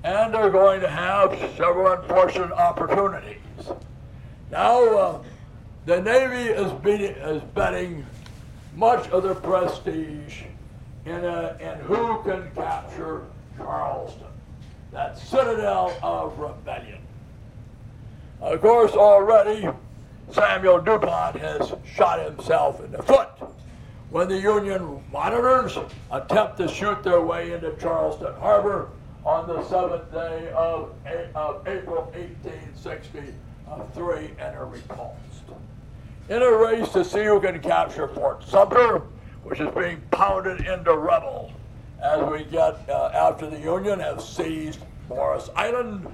And 0.03 0.33
they're 0.33 0.49
going 0.49 0.81
to 0.81 0.87
have 0.87 1.37
several 1.57 1.91
unfortunate 1.91 2.51
opportunities. 2.51 3.39
Now, 4.51 4.83
uh, 4.97 5.23
the 5.85 6.01
Navy 6.01 6.51
is, 6.51 6.71
is 6.85 7.41
betting 7.55 8.05
much 8.75 9.09
of 9.09 9.23
their 9.23 9.35
prestige 9.35 10.43
in, 11.05 11.25
a, 11.25 11.57
in 11.59 11.79
who 11.85 12.21
can 12.23 12.49
capture 12.53 13.25
Charleston, 13.57 14.27
that 14.91 15.17
citadel 15.17 15.97
of 16.03 16.37
rebellion. 16.37 16.99
Of 18.39 18.61
course, 18.61 18.91
already 18.91 19.67
Samuel 20.31 20.79
DuPont 20.79 21.37
has 21.37 21.73
shot 21.95 22.23
himself 22.23 22.83
in 22.83 22.91
the 22.91 23.01
foot 23.01 23.29
when 24.09 24.27
the 24.29 24.39
Union 24.39 25.03
monitors 25.11 25.77
attempt 26.11 26.57
to 26.57 26.67
shoot 26.67 27.03
their 27.03 27.21
way 27.21 27.51
into 27.51 27.75
Charleston 27.75 28.33
Harbor 28.35 28.89
on 29.25 29.47
the 29.47 29.61
seventh 29.67 30.11
day 30.11 30.49
of, 30.55 30.93
of 31.35 31.67
April 31.67 32.03
1863 32.13 33.33
and 34.39 34.55
are 34.55 34.65
repulsed. 34.65 35.17
In 36.29 36.41
a 36.41 36.51
race 36.51 36.89
to 36.89 37.03
see 37.03 37.25
who 37.25 37.39
can 37.41 37.59
capture 37.59 38.07
Fort 38.07 38.43
Sumter, 38.47 39.01
which 39.43 39.59
is 39.59 39.73
being 39.75 40.01
pounded 40.11 40.65
into 40.65 40.93
rubble 40.93 41.51
as 42.01 42.21
we 42.29 42.43
get 42.45 42.89
uh, 42.89 43.11
after 43.13 43.49
the 43.49 43.59
Union 43.59 43.99
have 43.99 44.21
seized 44.21 44.79
Morris 45.09 45.49
Island. 45.55 46.07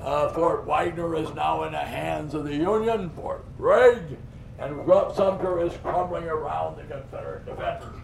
Uh, 0.00 0.28
Fort 0.30 0.66
Wagner 0.66 1.14
is 1.16 1.32
now 1.34 1.64
in 1.64 1.72
the 1.72 1.78
hands 1.78 2.34
of 2.34 2.44
the 2.44 2.54
Union. 2.54 3.10
Fort 3.10 3.44
Gregg 3.56 4.16
and 4.58 4.86
Sumter 5.14 5.60
is 5.60 5.72
crumbling 5.82 6.24
around 6.24 6.76
the 6.76 6.82
Confederate 6.82 7.46
defenders. 7.46 7.94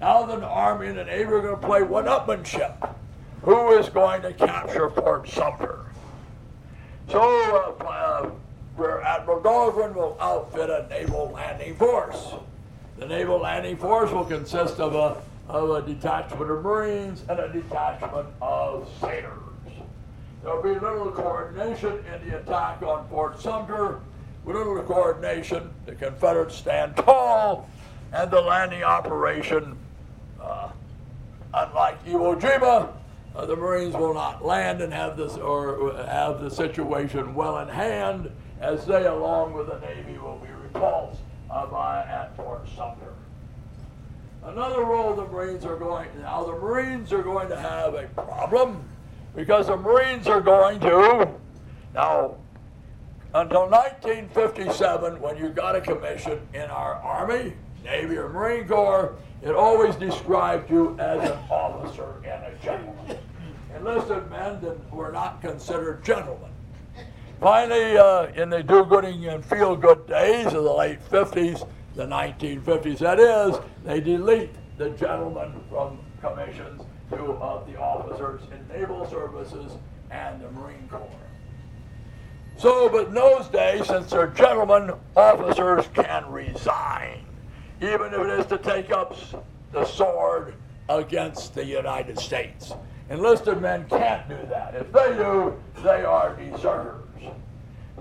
Now 0.00 0.24
the 0.24 0.42
Army 0.44 0.88
and 0.88 0.98
the 0.98 1.04
Navy 1.04 1.24
are 1.24 1.42
going 1.42 1.60
to 1.60 1.66
play 1.66 1.82
one-upmanship. 1.82 2.94
Who 3.42 3.72
is 3.72 3.88
going 3.88 4.22
to 4.22 4.32
capture 4.32 4.90
Fort 4.90 5.28
Sumter? 5.28 5.86
So 7.08 7.20
uh, 7.80 7.84
uh 7.84 8.30
Admiral 9.02 9.40
Dahlgren 9.40 9.94
will 9.94 10.16
outfit 10.20 10.70
a 10.70 10.86
naval 10.88 11.32
landing 11.34 11.74
force. 11.76 12.32
The 12.98 13.06
naval 13.06 13.38
landing 13.38 13.76
force 13.76 14.10
will 14.10 14.24
consist 14.24 14.78
of 14.78 14.94
a 14.94 15.20
of 15.50 15.70
a 15.70 15.82
detachment 15.82 16.50
of 16.50 16.62
Marines 16.62 17.24
and 17.28 17.40
a 17.40 17.48
detachment 17.52 18.28
of 18.40 18.88
sailors. 19.00 19.32
There'll 20.42 20.62
be 20.62 20.70
little 20.70 21.10
coordination 21.10 22.04
in 22.06 22.28
the 22.28 22.38
attack 22.38 22.82
on 22.82 23.08
Fort 23.08 23.40
Sumter, 23.40 24.00
with 24.44 24.56
a 24.56 24.58
little 24.58 24.82
coordination. 24.82 25.70
The 25.86 25.94
Confederates 25.94 26.56
stand 26.56 26.96
tall, 26.96 27.68
and 28.12 28.30
the 28.30 28.40
landing 28.40 28.82
operation, 28.82 29.76
uh, 30.40 30.70
unlike 31.54 32.04
Iwo 32.06 32.40
Jima, 32.40 32.92
uh, 33.36 33.46
the 33.46 33.56
Marines 33.56 33.94
will 33.94 34.14
not 34.14 34.44
land 34.44 34.80
and 34.80 34.92
have 34.92 35.16
this 35.16 35.36
or 35.36 35.94
have 36.06 36.40
the 36.40 36.50
situation 36.50 37.34
well 37.34 37.58
in 37.58 37.68
hand, 37.68 38.30
as 38.60 38.84
they, 38.86 39.06
along 39.06 39.52
with 39.52 39.68
the 39.68 39.78
Navy, 39.80 40.18
will 40.18 40.38
be 40.38 40.50
repulsed 40.62 41.20
uh, 41.50 41.66
by 41.66 42.00
at 42.00 42.36
Fort 42.36 42.66
Sumter. 42.76 43.14
Another 44.42 44.84
role 44.84 45.14
the 45.14 45.26
Marines 45.26 45.64
are 45.66 45.76
going 45.76 46.08
now 46.22 46.42
the 46.44 46.52
Marines 46.52 47.12
are 47.12 47.22
going 47.22 47.48
to 47.50 47.56
have 47.60 47.94
a 47.94 48.06
problem 48.08 48.82
because 49.36 49.66
the 49.66 49.76
Marines 49.76 50.26
are 50.26 50.40
going 50.40 50.80
to 50.80 51.28
now 51.94 52.36
until 53.34 53.68
1957 53.68 55.20
when 55.20 55.36
you 55.36 55.50
got 55.50 55.76
a 55.76 55.80
commission 55.80 56.40
in 56.52 56.62
our 56.62 56.94
Army, 56.94 57.52
Navy, 57.84 58.16
or 58.16 58.28
Marine 58.28 58.66
Corps, 58.66 59.14
it 59.42 59.54
always 59.54 59.94
described 59.96 60.68
you 60.68 60.98
as 60.98 61.30
an 61.30 61.38
officer 61.48 62.16
and 62.24 62.44
a 62.44 62.54
gentleman. 62.62 63.18
Enlisted 63.76 64.28
men 64.30 64.60
were 64.90 65.12
not 65.12 65.40
considered 65.40 66.04
gentlemen. 66.04 66.50
Finally, 67.40 67.96
uh, 67.96 68.26
in 68.34 68.50
the 68.50 68.62
do-gooding 68.62 69.24
and 69.26 69.44
feel-good 69.44 70.06
days 70.06 70.46
of 70.46 70.64
the 70.64 70.72
late 70.72 70.98
50s, 71.08 71.66
the 71.94 72.04
1950s, 72.04 72.98
that 72.98 73.18
is, 73.18 73.56
they 73.84 74.00
delete 74.00 74.50
the 74.76 74.90
gentlemen 74.90 75.52
from 75.70 75.98
commissions 76.20 76.82
to 77.10 77.32
uh, 77.34 77.64
the 77.64 77.78
officers 77.78 78.42
in 78.52 78.76
naval 78.76 79.08
services 79.08 79.72
and 80.10 80.40
the 80.42 80.50
Marine 80.50 80.86
Corps. 80.90 81.29
So, 82.60 82.90
but 82.90 83.06
in 83.06 83.14
those 83.14 83.48
days, 83.48 83.86
since 83.86 84.10
they're 84.10 84.26
gentlemen, 84.26 84.92
officers 85.16 85.86
can 85.94 86.30
resign, 86.30 87.24
even 87.80 88.08
if 88.08 88.20
it 88.20 88.40
is 88.40 88.46
to 88.48 88.58
take 88.58 88.90
up 88.90 89.16
the 89.72 89.86
sword 89.86 90.52
against 90.90 91.54
the 91.54 91.64
United 91.64 92.18
States. 92.18 92.74
Enlisted 93.08 93.62
men 93.62 93.86
can't 93.88 94.28
do 94.28 94.36
that. 94.50 94.74
If 94.74 94.92
they 94.92 95.14
do, 95.14 95.54
they 95.82 96.04
are 96.04 96.36
deserters. 96.36 97.00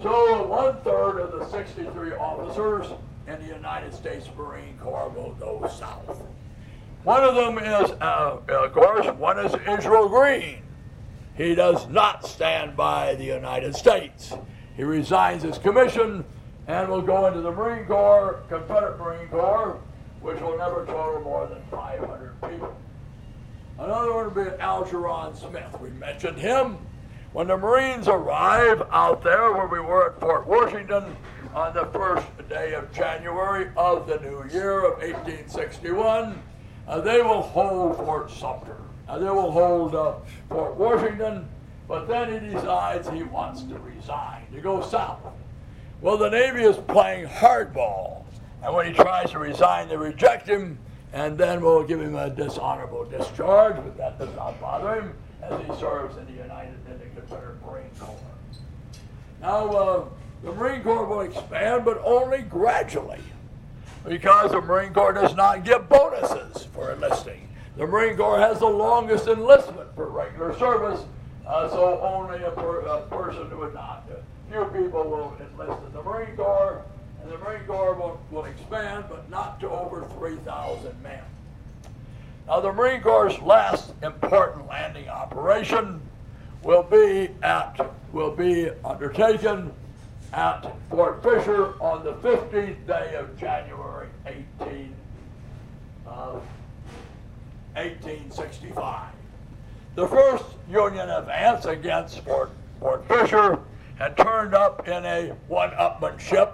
So 0.03 0.45
one 0.45 0.75
third 0.81 1.19
of 1.19 1.39
the 1.39 1.47
63 1.47 2.15
officers 2.15 2.87
in 3.27 3.39
the 3.39 3.55
United 3.55 3.93
States 3.93 4.27
Marine 4.37 4.77
Corps 4.81 5.07
will 5.07 5.35
go 5.39 5.69
south. 5.69 6.21
One 7.05 7.23
of 7.23 7.35
them 7.35 7.59
is, 7.59 7.91
uh, 8.01 8.39
of 8.49 8.73
course, 8.73 9.07
one 9.15 9.39
is 9.39 9.55
Israel 9.65 10.09
Green. 10.09 10.63
He 11.39 11.55
does 11.55 11.87
not 11.87 12.25
stand 12.25 12.75
by 12.75 13.15
the 13.15 13.23
United 13.23 13.73
States. 13.73 14.33
He 14.75 14.83
resigns 14.83 15.41
his 15.41 15.57
commission 15.57 16.25
and 16.67 16.89
will 16.89 17.01
go 17.01 17.27
into 17.27 17.39
the 17.39 17.49
Marine 17.49 17.85
Corps, 17.85 18.43
Confederate 18.49 18.99
Marine 18.99 19.29
Corps, 19.29 19.79
which 20.19 20.37
will 20.41 20.57
never 20.57 20.85
total 20.85 21.21
more 21.21 21.47
than 21.47 21.61
500 21.71 22.41
people. 22.41 22.75
Another 23.77 24.13
one 24.13 24.35
would 24.35 24.51
be 24.51 24.61
Algernon 24.61 25.33
Smith. 25.33 25.79
We 25.79 25.91
mentioned 25.91 26.37
him. 26.37 26.77
When 27.31 27.47
the 27.47 27.55
Marines 27.55 28.09
arrive 28.09 28.81
out 28.91 29.23
there 29.23 29.53
where 29.53 29.67
we 29.67 29.79
were 29.79 30.11
at 30.11 30.19
Fort 30.19 30.45
Washington 30.45 31.15
on 31.55 31.73
the 31.73 31.85
first 31.85 32.27
day 32.49 32.73
of 32.73 32.91
January 32.91 33.69
of 33.77 34.07
the 34.07 34.19
new 34.19 34.43
year 34.51 34.79
of 34.79 34.97
1861, 34.97 36.43
uh, 36.85 36.99
they 36.99 37.21
will 37.21 37.43
hold 37.43 37.95
Fort 37.95 38.29
Sumter. 38.29 38.78
They 39.17 39.29
will 39.29 39.51
hold 39.51 39.95
uh, 39.95 40.13
Fort 40.49 40.75
Washington, 40.75 41.47
but 41.87 42.07
then 42.07 42.31
he 42.31 42.53
decides 42.53 43.09
he 43.09 43.23
wants 43.23 43.63
to 43.63 43.79
resign, 43.79 44.43
to 44.53 44.61
go 44.61 44.81
south. 44.81 45.19
Well, 46.01 46.17
the 46.17 46.29
Navy 46.29 46.63
is 46.63 46.77
playing 46.77 47.27
hardball, 47.27 48.23
and 48.63 48.73
when 48.73 48.85
he 48.85 48.93
tries 48.93 49.31
to 49.31 49.39
resign, 49.39 49.89
they 49.89 49.97
reject 49.97 50.47
him, 50.47 50.77
and 51.11 51.37
then 51.37 51.61
we'll 51.61 51.83
give 51.83 51.99
him 51.99 52.15
a 52.15 52.29
dishonorable 52.29 53.03
discharge, 53.05 53.75
but 53.77 53.97
that 53.97 54.19
does 54.19 54.33
not 54.35 54.61
bother 54.61 55.01
him 55.01 55.13
as 55.41 55.59
he 55.65 55.79
serves 55.79 56.15
in 56.17 56.25
the 56.27 56.41
United 56.41 56.75
in 56.87 56.99
the 56.99 57.05
Confederate 57.19 57.65
Marine 57.65 57.89
Corps. 57.99 58.15
Now, 59.41 59.67
uh, 59.69 60.05
the 60.43 60.51
Marine 60.53 60.83
Corps 60.83 61.05
will 61.05 61.21
expand, 61.21 61.83
but 61.83 61.99
only 62.05 62.43
gradually, 62.43 63.19
because 64.07 64.51
the 64.51 64.61
Marine 64.61 64.93
Corps 64.93 65.13
does 65.13 65.35
not 65.35 65.65
give 65.65 65.89
bonuses 65.89 66.65
for 66.73 66.91
enlisting. 66.91 67.48
The 67.79 67.87
Marine 67.87 68.17
Corps 68.17 68.39
has 68.39 68.59
the 68.59 68.65
longest 68.65 69.29
enlistment 69.29 69.95
for 69.95 70.09
regular 70.09 70.53
service, 70.59 71.01
uh, 71.47 71.69
so 71.69 72.01
only 72.01 72.43
a, 72.43 72.51
per, 72.51 72.81
a 72.81 73.03
person 73.03 73.57
would 73.57 73.73
not. 73.73 74.03
Few 74.51 74.65
people 74.65 75.05
will 75.05 75.37
enlist 75.39 75.81
in 75.85 75.93
the 75.93 76.03
Marine 76.03 76.35
Corps, 76.35 76.83
and 77.23 77.31
the 77.31 77.37
Marine 77.37 77.63
Corps 77.65 77.93
will, 77.93 78.19
will 78.31 78.43
expand, 78.43 79.05
but 79.07 79.29
not 79.29 79.61
to 79.61 79.69
over 79.69 80.05
3,000 80.17 81.01
men. 81.01 81.21
Now, 82.47 82.59
the 82.59 82.73
Marine 82.73 82.99
Corps' 82.99 83.41
last 83.41 83.93
important 84.03 84.67
landing 84.67 85.07
operation 85.07 86.01
will 86.63 86.83
be 86.83 87.29
at 87.41 87.79
will 88.11 88.35
be 88.35 88.71
undertaken 88.83 89.71
at 90.33 90.69
Fort 90.89 91.23
Fisher 91.23 91.75
on 91.79 92.03
the 92.03 92.11
15th 92.15 92.85
day 92.85 93.15
of 93.15 93.39
January 93.39 94.09
18, 94.25 94.93
uh, 96.05 96.39
1865. 97.79 99.07
The 99.95 100.07
first 100.07 100.45
Union 100.69 101.09
advance 101.09 101.65
against 101.65 102.19
Fort, 102.21 102.51
Fort 102.79 103.07
Fisher 103.07 103.59
had 103.97 104.17
turned 104.17 104.53
up 104.53 104.87
in 104.87 105.05
a 105.05 105.29
one-upmanship 105.47 106.53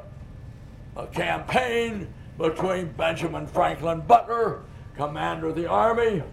a 0.95 1.07
campaign 1.07 2.07
between 2.37 2.87
Benjamin 2.93 3.47
Franklin 3.47 4.01
Butler, 4.01 4.61
commander 4.95 5.47
of 5.47 5.55
the 5.55 5.67
Army, 5.67 6.23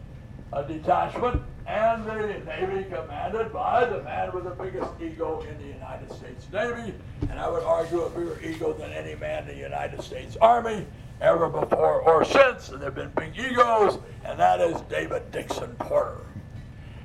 a 0.52 0.62
detachment, 0.62 1.42
and 1.66 2.04
the 2.04 2.40
Navy 2.46 2.84
commanded 2.84 3.52
by 3.52 3.84
the 3.84 4.02
man 4.02 4.32
with 4.32 4.44
the 4.44 4.50
biggest 4.50 4.90
ego 5.00 5.44
in 5.48 5.58
the 5.58 5.72
United 5.72 6.12
States 6.12 6.46
Navy, 6.52 6.94
and 7.30 7.38
I 7.38 7.48
would 7.48 7.62
argue 7.62 8.02
a 8.02 8.10
bigger 8.10 8.38
ego 8.42 8.72
than 8.72 8.92
any 8.92 9.14
man 9.14 9.48
in 9.48 9.56
the 9.56 9.62
United 9.62 10.02
States 10.02 10.36
Army 10.40 10.86
ever 11.22 11.48
before 11.48 12.02
or 12.02 12.24
since. 12.24 12.68
And 12.70 12.80
there 12.80 12.90
have 12.90 12.94
been 12.94 13.12
big 13.16 13.38
egos, 13.38 13.98
and 14.24 14.38
that 14.38 14.60
is 14.60 14.80
David 14.82 15.30
Dixon 15.30 15.74
Porter. 15.78 16.20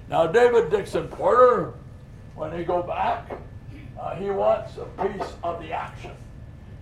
Now, 0.10 0.28
David 0.28 0.70
Dixon 0.70 1.08
Porter, 1.08 1.74
when 2.36 2.52
they 2.52 2.64
go 2.64 2.82
back, 2.82 3.30
uh, 4.00 4.16
he 4.16 4.30
wants 4.30 4.74
a 4.78 4.86
piece 5.04 5.34
of 5.44 5.62
the 5.62 5.72
action. 5.72 6.12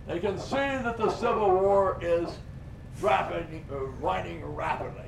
They 0.08 0.20
can 0.20 0.38
see 0.38 0.56
that 0.56 0.98
the 0.98 1.10
Civil 1.10 1.50
War 1.50 1.98
is 2.02 2.30
rapid, 3.02 3.46
uh, 3.72 3.78
running 4.02 4.46
rapidly. 4.46 5.02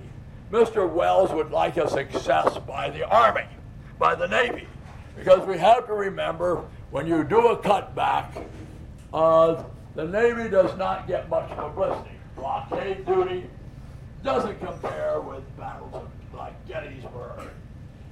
Mr. 0.52 0.90
Welles 0.90 1.32
would 1.32 1.52
like 1.52 1.78
a 1.78 1.90
success 1.90 2.58
by 2.60 2.90
the 2.90 3.08
Army, 3.08 3.46
by 4.00 4.16
the 4.16 4.28
Navy, 4.28 4.68
because 5.16 5.46
we 5.46 5.58
have 5.58 5.86
to 5.88 5.94
remember 5.94 6.64
when 6.90 7.06
you 7.06 7.24
do 7.24 7.50
a 7.50 7.58
cutback, 7.58 8.46
uh, 9.14 9.62
the 9.96 10.06
Navy 10.06 10.50
does 10.50 10.76
not 10.78 11.08
get 11.08 11.30
much 11.30 11.50
publicity. 11.50 12.17
Blockade 12.38 13.06
duty 13.06 13.46
doesn't 14.24 14.60
compare 14.60 15.20
with 15.22 15.44
battles 15.58 16.08
like 16.34 16.54
Gettysburg, 16.68 17.50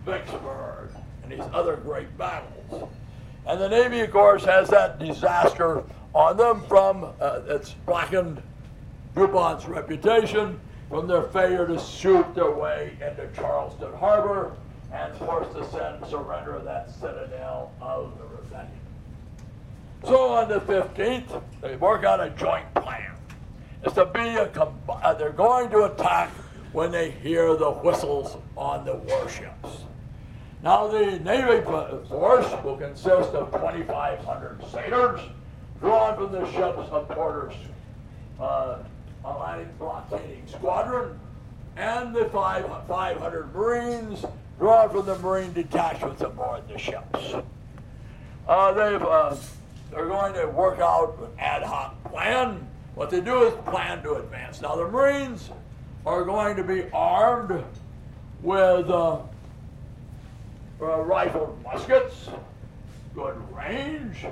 Vicksburg, 0.06 0.90
and 1.24 1.32
these 1.32 1.48
other 1.54 1.78
great 1.78 2.16
battles. 2.18 2.90
And 3.48 3.62
the 3.62 3.70
Navy, 3.70 4.02
of 4.02 4.12
course, 4.12 4.44
has 4.44 4.70
that 4.70 4.98
disaster 5.00 5.84
on 6.14 6.38
them 6.38 6.64
from 6.68 7.14
uh, 7.20 7.42
it's 7.48 7.74
blackened 7.86 8.42
DuPont's 9.14 9.66
reputation 9.66 10.60
from 10.90 11.08
their 11.08 11.24
failure 11.24 11.68
to 11.68 11.80
shoot 11.80 12.34
their 12.36 12.52
way 12.52 12.98
into 13.02 13.28
Charleston 13.36 13.94
Harbor 13.94 14.56
and 14.92 15.16
force 15.18 15.54
the 15.54 15.66
send 15.70 16.06
surrender 16.08 16.56
of 16.56 16.64
that 16.64 16.90
citadel 16.90 17.72
of 17.82 18.18
the 18.18 18.26
rebellion. 18.26 18.72
So 20.04 20.30
on 20.30 20.48
the 20.48 20.60
15th, 20.60 21.42
they 21.62 21.76
work 21.76 22.04
out 22.04 22.20
a 22.20 22.30
joint 22.32 22.72
plan. 22.76 23.15
It's 23.86 23.94
to 23.94 24.06
be 24.06 24.20
a 24.20 24.50
uh, 24.90 25.14
they're 25.14 25.30
going 25.30 25.70
to 25.70 25.84
attack 25.84 26.32
when 26.72 26.92
they 26.92 27.12
hear 27.12 27.56
the 27.56 27.70
whistles 27.70 28.36
on 28.58 28.84
the 28.84 28.96
warships. 28.96 29.84
Now 30.64 30.88
the 30.88 31.20
Navy 31.20 31.64
force 31.64 32.52
will 32.64 32.78
consist 32.78 33.30
of 33.30 33.52
2,500 33.52 34.64
sailors 34.72 35.22
drawn 35.80 36.16
from 36.16 36.32
the 36.32 36.52
ships 36.52 36.90
of 36.90 37.08
Porter's 37.10 37.54
uh, 38.40 38.80
Atlantic 39.24 39.78
blockading 39.78 40.48
squadron 40.48 41.20
and 41.78 42.16
the 42.16 42.26
five, 42.30 42.66
500 42.88 43.54
Marines 43.54 44.26
drawn 44.58 44.90
from 44.90 45.06
the 45.06 45.18
Marine 45.20 45.54
detachments 45.54 46.24
aboard 46.24 46.68
the 46.68 46.80
ships. 46.80 47.36
Uh, 48.48 48.74
they've, 48.74 49.04
uh, 49.04 49.36
they're 49.92 50.08
going 50.08 50.34
to 50.34 50.48
work 50.48 50.80
out 50.80 51.20
an 51.20 51.28
ad 51.38 51.62
hoc 51.62 52.04
plan. 52.06 52.68
What 52.96 53.10
they 53.10 53.20
do 53.20 53.44
is 53.44 53.54
plan 53.66 54.02
to 54.04 54.16
advance. 54.16 54.62
Now, 54.62 54.78
the 54.78 54.88
Marines 54.88 55.50
are 56.06 56.24
going 56.24 56.56
to 56.56 56.64
be 56.64 56.86
armed 56.94 57.62
with 58.42 58.90
uh, 58.90 59.20
uh, 60.82 61.02
rifled 61.02 61.62
muskets, 61.62 62.30
good 63.14 63.36
range. 63.54 64.26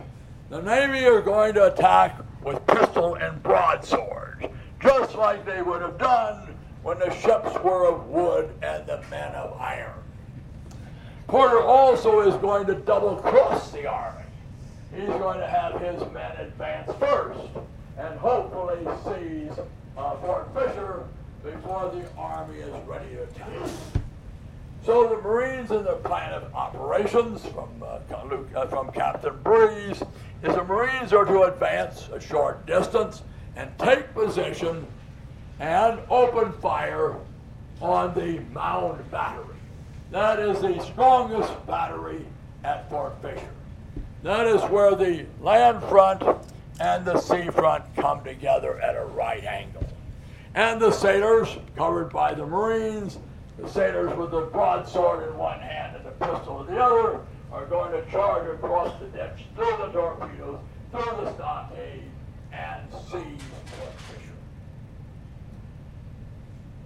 The 0.49 0.61
Navy 0.61 1.05
are 1.05 1.21
going 1.21 1.53
to 1.55 1.73
attack 1.73 2.21
with 2.41 2.65
pistol 2.67 3.15
and 3.15 3.41
broadsword, 3.43 4.49
just 4.81 5.15
like 5.15 5.45
they 5.45 5.61
would 5.61 5.81
have 5.81 5.97
done 5.97 6.55
when 6.83 6.99
the 6.99 7.13
ships 7.15 7.53
were 7.63 7.87
of 7.87 8.07
wood 8.07 8.49
and 8.61 8.85
the 8.85 9.03
men 9.09 9.33
of 9.35 9.59
iron. 9.59 9.91
Porter 11.27 11.61
also 11.61 12.21
is 12.21 12.35
going 12.35 12.65
to 12.67 12.75
double 12.75 13.17
cross 13.17 13.71
the 13.71 13.87
Army. 13.87 14.23
He's 14.95 15.07
going 15.07 15.39
to 15.39 15.47
have 15.47 15.81
his 15.81 15.99
men 16.13 16.37
advance 16.37 16.91
first 16.99 17.49
and 17.97 18.19
hopefully 18.19 18.79
seize 19.05 19.57
uh, 19.97 20.15
Fort 20.17 20.47
Fisher 20.53 21.03
before 21.43 21.91
the 21.93 22.03
Army 22.17 22.59
is 22.59 22.73
ready 22.87 23.09
to 23.15 23.23
attack. 23.23 23.69
So 24.85 25.07
the 25.07 25.21
Marines 25.21 25.71
in 25.71 25.83
the 25.83 25.95
plan 25.95 26.33
of 26.33 26.53
operations 26.53 27.45
from, 27.45 27.69
uh, 27.81 27.99
uh, 28.55 28.67
from 28.67 28.91
Captain 28.91 29.33
Breese 29.41 30.01
is 30.43 30.55
the 30.55 30.63
Marines 30.63 31.13
are 31.13 31.25
to 31.25 31.43
advance 31.43 32.09
a 32.09 32.19
short 32.19 32.65
distance 32.65 33.23
and 33.55 33.69
take 33.77 34.13
position 34.13 34.85
and 35.59 35.99
open 36.09 36.51
fire 36.53 37.15
on 37.81 38.13
the 38.13 38.39
Mound 38.53 39.09
Battery. 39.09 39.55
That 40.11 40.39
is 40.39 40.59
the 40.61 40.79
strongest 40.83 41.65
battery 41.65 42.25
at 42.63 42.89
Fort 42.89 43.13
Fisher. 43.21 43.49
That 44.21 44.47
is 44.47 44.61
where 44.63 44.95
the 44.95 45.25
land 45.41 45.81
front 45.83 46.23
and 46.79 47.05
the 47.05 47.19
sea 47.19 47.49
front 47.49 47.83
come 47.95 48.23
together 48.23 48.79
at 48.81 48.95
a 48.95 49.05
right 49.05 49.43
angle. 49.43 49.85
And 50.55 50.79
the 50.79 50.91
sailors, 50.91 51.49
covered 51.75 52.11
by 52.11 52.33
the 52.33 52.45
Marines, 52.45 53.17
the 53.57 53.67
sailors 53.69 54.15
with 54.17 54.31
the 54.31 54.41
broadsword 54.41 55.29
in 55.29 55.37
one 55.37 55.59
hand 55.59 55.95
and 55.95 56.05
the 56.05 56.11
pistol 56.11 56.61
in 56.61 56.73
the 56.73 56.81
other, 56.81 57.19
are 57.51 57.65
going 57.65 57.91
to 57.91 58.11
charge 58.11 58.47
across 58.49 58.99
the 58.99 59.05
ditch, 59.07 59.45
through 59.55 59.77
the 59.77 59.91
torpedoes, 59.91 60.59
through 60.91 61.25
the 61.25 61.33
stockade, 61.35 62.03
and 62.51 62.81
seize 62.91 63.41
Fort 63.65 63.93
Fisher. 63.97 64.31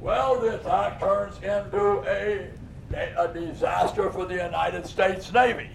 Well, 0.02 0.40
the 0.40 0.60
attack 0.60 1.00
turns 1.00 1.38
into 1.38 2.04
a, 2.06 2.50
a 2.94 3.34
disaster 3.34 4.10
for 4.12 4.26
the 4.26 4.36
United 4.36 4.86
States 4.86 5.32
Navy. 5.34 5.70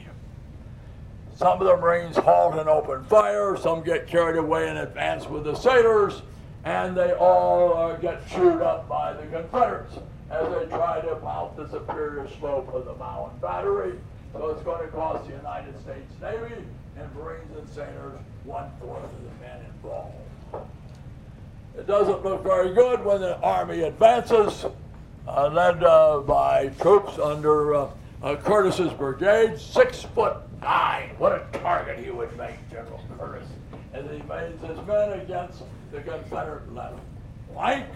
Some 1.35 1.61
of 1.61 1.67
the 1.67 1.77
Marines 1.77 2.17
halt 2.17 2.55
and 2.55 2.69
open 2.69 3.05
fire, 3.05 3.57
some 3.57 3.83
get 3.83 4.07
carried 4.07 4.37
away 4.37 4.69
and 4.69 4.79
advance 4.79 5.27
with 5.27 5.45
the 5.45 5.55
sailors, 5.55 6.23
and 6.65 6.97
they 6.97 7.13
all 7.13 7.77
uh, 7.77 7.97
get 7.97 8.27
chewed 8.29 8.63
up 8.63 8.89
by 8.89 9.13
the 9.15 9.27
Confederates 9.27 9.97
as 10.31 10.49
they 10.55 10.67
try 10.67 11.01
to 11.01 11.19
mount 11.21 11.57
the 11.57 11.69
superior 11.69 12.29
slope 12.39 12.73
of 12.73 12.85
the 12.85 12.95
Mound 12.95 13.41
Battery. 13.41 13.99
So 14.33 14.49
it's 14.49 14.63
going 14.63 14.85
to 14.87 14.93
cost 14.93 15.27
the 15.27 15.35
United 15.35 15.79
States 15.83 16.13
Navy 16.21 16.65
and 16.97 17.15
Marines 17.17 17.57
and 17.59 17.69
sailors 17.69 18.19
one 18.45 18.71
fourth 18.81 19.03
of 19.03 19.11
the 19.25 19.47
men 19.47 19.65
involved. 19.75 20.15
It 21.77 21.87
doesn't 21.87 22.23
look 22.23 22.43
very 22.43 22.75
good 22.75 23.05
when 23.05 23.21
the 23.21 23.39
Army 23.41 23.83
advances, 23.83 24.67
uh, 25.27 25.49
led 25.49 25.83
uh, 25.83 26.21
by 26.21 26.69
troops 26.81 27.19
under 27.19 27.75
uh, 27.75 27.89
uh, 28.23 28.37
Curtis's 28.37 28.93
brigade, 28.93 29.59
six 29.59 30.05
foot. 30.63 31.19
What 31.19 31.33
a 31.33 31.59
target 31.59 31.99
he 31.99 32.11
would 32.11 32.37
make, 32.37 32.57
General 32.71 33.01
Curtis, 33.19 33.49
as 33.93 34.05
he 34.05 34.23
made 34.29 34.59
his 34.61 34.87
men 34.87 35.21
against 35.21 35.63
the 35.91 36.01
Confederate 36.01 36.73
left 36.75 36.99
flank 37.53 37.87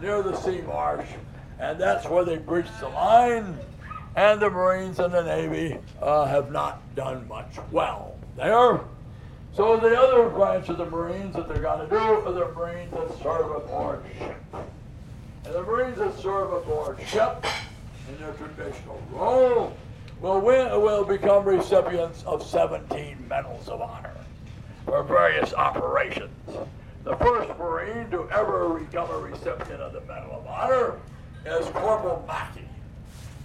near 0.00 0.22
the 0.22 0.36
sea 0.36 0.60
marsh, 0.62 1.06
and 1.58 1.80
that's 1.80 2.06
where 2.06 2.24
they 2.24 2.36
breached 2.36 2.78
the 2.80 2.88
line. 2.88 3.58
And 4.16 4.40
the 4.40 4.50
Marines 4.50 4.98
and 4.98 5.12
the 5.12 5.22
Navy 5.22 5.78
uh, 6.02 6.24
have 6.24 6.50
not 6.50 6.82
done 6.96 7.26
much 7.28 7.56
well 7.70 8.16
there. 8.36 8.80
So 9.54 9.76
the 9.76 9.96
other 9.98 10.28
branch 10.28 10.68
of 10.68 10.78
the 10.78 10.86
Marines 10.86 11.34
that 11.36 11.48
they're 11.48 11.62
going 11.62 11.88
to 11.88 11.88
do 11.88 11.96
are 11.96 12.32
the 12.32 12.48
Marines 12.52 12.90
that 12.92 13.22
serve 13.22 13.50
aboard 13.50 14.02
ship. 14.18 14.36
And 15.44 15.54
the 15.54 15.62
Marines 15.62 15.98
that 15.98 16.18
serve 16.18 16.52
aboard 16.52 16.98
ship 17.06 17.44
in 18.08 18.18
their 18.20 18.32
traditional 18.34 19.00
role 19.12 19.76
will, 20.20 20.40
win, 20.40 20.68
will 20.80 21.04
become 21.04 21.44
recipients 21.44 22.22
of 22.24 22.42
17 22.46 23.26
Medals 23.28 23.68
of 23.68 23.80
Honor 23.80 24.14
for 24.84 25.02
various 25.02 25.52
operations. 25.54 26.30
The 27.04 27.16
first 27.16 27.56
Marine 27.58 28.10
to 28.10 28.28
ever 28.30 28.78
become 28.78 29.10
a 29.10 29.18
recipient 29.18 29.80
of 29.80 29.92
the 29.92 30.00
Medal 30.02 30.32
of 30.32 30.46
Honor 30.46 30.98
is 31.46 31.66
Corporal 31.68 32.24
Mackie. 32.26 32.62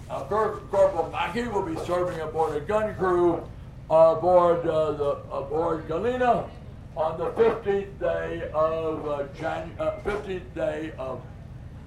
Now, 0.09 0.23
Corporal 0.23 1.09
Mackie 1.11 1.47
will 1.47 1.65
be 1.65 1.75
serving 1.85 2.19
aboard 2.19 2.55
a 2.55 2.59
gun 2.61 2.93
crew 2.95 3.43
aboard 3.89 4.65
uh, 4.67 4.91
the 4.93 5.11
aboard 5.31 5.87
Galena 5.87 6.49
on 6.95 7.17
the 7.17 7.29
15th 7.31 7.99
day 7.99 8.49
of 8.53 9.07
uh, 9.07 9.23
Jan- 9.39 9.75
uh, 9.79 9.97
15th 10.05 10.53
day 10.53 10.93
of 10.97 11.21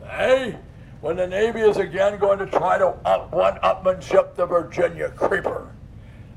May, 0.03 0.57
when 1.07 1.15
the 1.15 1.27
Navy 1.29 1.61
is 1.61 1.77
again 1.77 2.19
going 2.19 2.37
to 2.37 2.47
try 2.47 2.77
to 2.79 2.89
up 3.05 3.31
one 3.33 3.55
upmanship 3.59 4.35
the 4.35 4.45
Virginia 4.45 5.09
Creeper. 5.11 5.71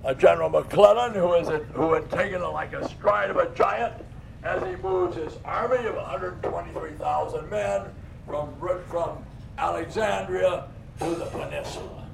Uh, 0.05 0.13
General 0.13 0.47
McClellan, 0.47 1.15
who 1.15 1.33
is 1.33 1.47
a, 1.47 1.57
who 1.73 1.91
had 1.93 2.07
taken 2.11 2.43
it 2.43 2.45
like 2.45 2.71
a 2.73 2.87
stride 2.87 3.31
of 3.31 3.37
a 3.37 3.49
giant, 3.55 3.95
as 4.43 4.61
he 4.61 4.75
moves 4.83 5.15
his 5.15 5.37
army 5.43 5.83
of 5.87 5.95
123,000 5.95 7.49
men 7.49 7.81
from 8.27 8.53
from 8.87 9.25
Alexandria 9.57 10.65
to 10.99 11.15
the 11.15 11.25
peninsula 11.25 12.05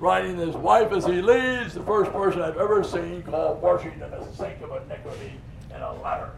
writing 0.00 0.36
his 0.36 0.56
wife 0.56 0.90
as 0.90 1.06
he 1.06 1.22
leaves, 1.22 1.74
the 1.74 1.82
first 1.84 2.10
person 2.10 2.42
I've 2.42 2.56
ever 2.56 2.82
seen 2.82 3.22
call 3.22 3.54
Washington 3.54 4.12
a 4.12 4.34
sink 4.34 4.60
of 4.62 4.70
iniquity 4.82 5.34
in 5.72 5.80
a 5.80 6.02
letter. 6.02 6.30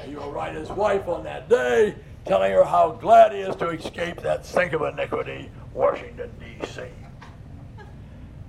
And 0.00 0.10
he'll 0.10 0.32
write 0.32 0.54
his 0.54 0.70
wife 0.70 1.06
on 1.06 1.22
that 1.24 1.50
day, 1.50 1.94
telling 2.24 2.52
her 2.52 2.64
how 2.64 2.92
glad 2.92 3.32
he 3.32 3.38
is 3.40 3.56
to 3.56 3.70
escape 3.70 4.20
that 4.22 4.44
sink 4.44 4.72
of 4.72 4.82
iniquity, 4.82 5.50
Washington, 5.74 6.30
D.C. 6.38 6.82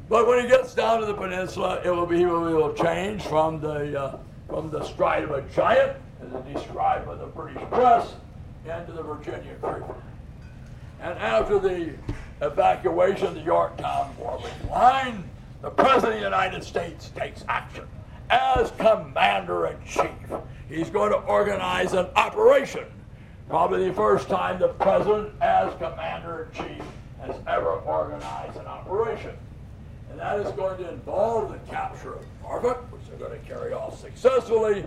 But 0.09 0.27
when 0.27 0.43
he 0.43 0.49
gets 0.49 0.73
down 0.73 0.99
to 0.99 1.05
the 1.05 1.13
peninsula, 1.13 1.81
it 1.85 1.89
will 1.89 2.05
be 2.05 2.17
he 2.17 2.25
will 2.25 2.73
change 2.73 3.23
from 3.23 3.61
the 3.61 3.99
uh, 3.99 4.19
from 4.49 4.69
the 4.69 4.83
stride 4.83 5.23
of 5.23 5.31
a 5.31 5.41
giant, 5.53 5.95
as 6.21 6.53
described 6.53 7.05
by 7.05 7.15
the 7.15 7.27
British 7.27 7.63
press, 7.69 8.13
into 8.65 8.91
the 8.91 9.01
Virginia 9.01 9.55
Creeper. 9.61 9.95
And 10.99 11.17
after 11.17 11.57
the 11.57 11.93
evacuation 12.41 13.27
of 13.27 13.35
the 13.35 13.41
Yorktown 13.41 14.13
Warwick 14.17 14.51
line, 14.69 15.23
the 15.61 15.69
President 15.69 16.15
of 16.15 16.19
the 16.19 16.25
United 16.25 16.63
States 16.63 17.09
takes 17.15 17.45
action 17.47 17.87
as 18.29 18.71
Commander 18.71 19.67
in 19.67 19.77
Chief. 19.85 20.09
He's 20.67 20.89
going 20.89 21.11
to 21.11 21.17
organize 21.19 21.93
an 21.93 22.07
operation. 22.15 22.85
Probably 23.49 23.87
the 23.89 23.93
first 23.93 24.29
time 24.29 24.59
the 24.59 24.69
President, 24.69 25.33
as 25.41 25.73
Commander 25.75 26.49
in 26.53 26.57
Chief, 26.57 26.83
has 27.25 27.35
ever 27.47 27.71
organized 27.71 28.57
an 28.57 28.65
operation. 28.65 29.35
And 30.09 30.19
that 30.19 30.39
is 30.39 30.51
going 30.53 30.77
to 30.77 30.89
involve 30.89 31.51
the 31.51 31.71
capture 31.71 32.13
of 32.15 32.25
Norfolk, 32.41 32.91
which 32.91 33.01
they're 33.07 33.17
going 33.17 33.39
to 33.39 33.47
carry 33.47 33.73
off 33.73 33.99
successfully, 33.99 34.85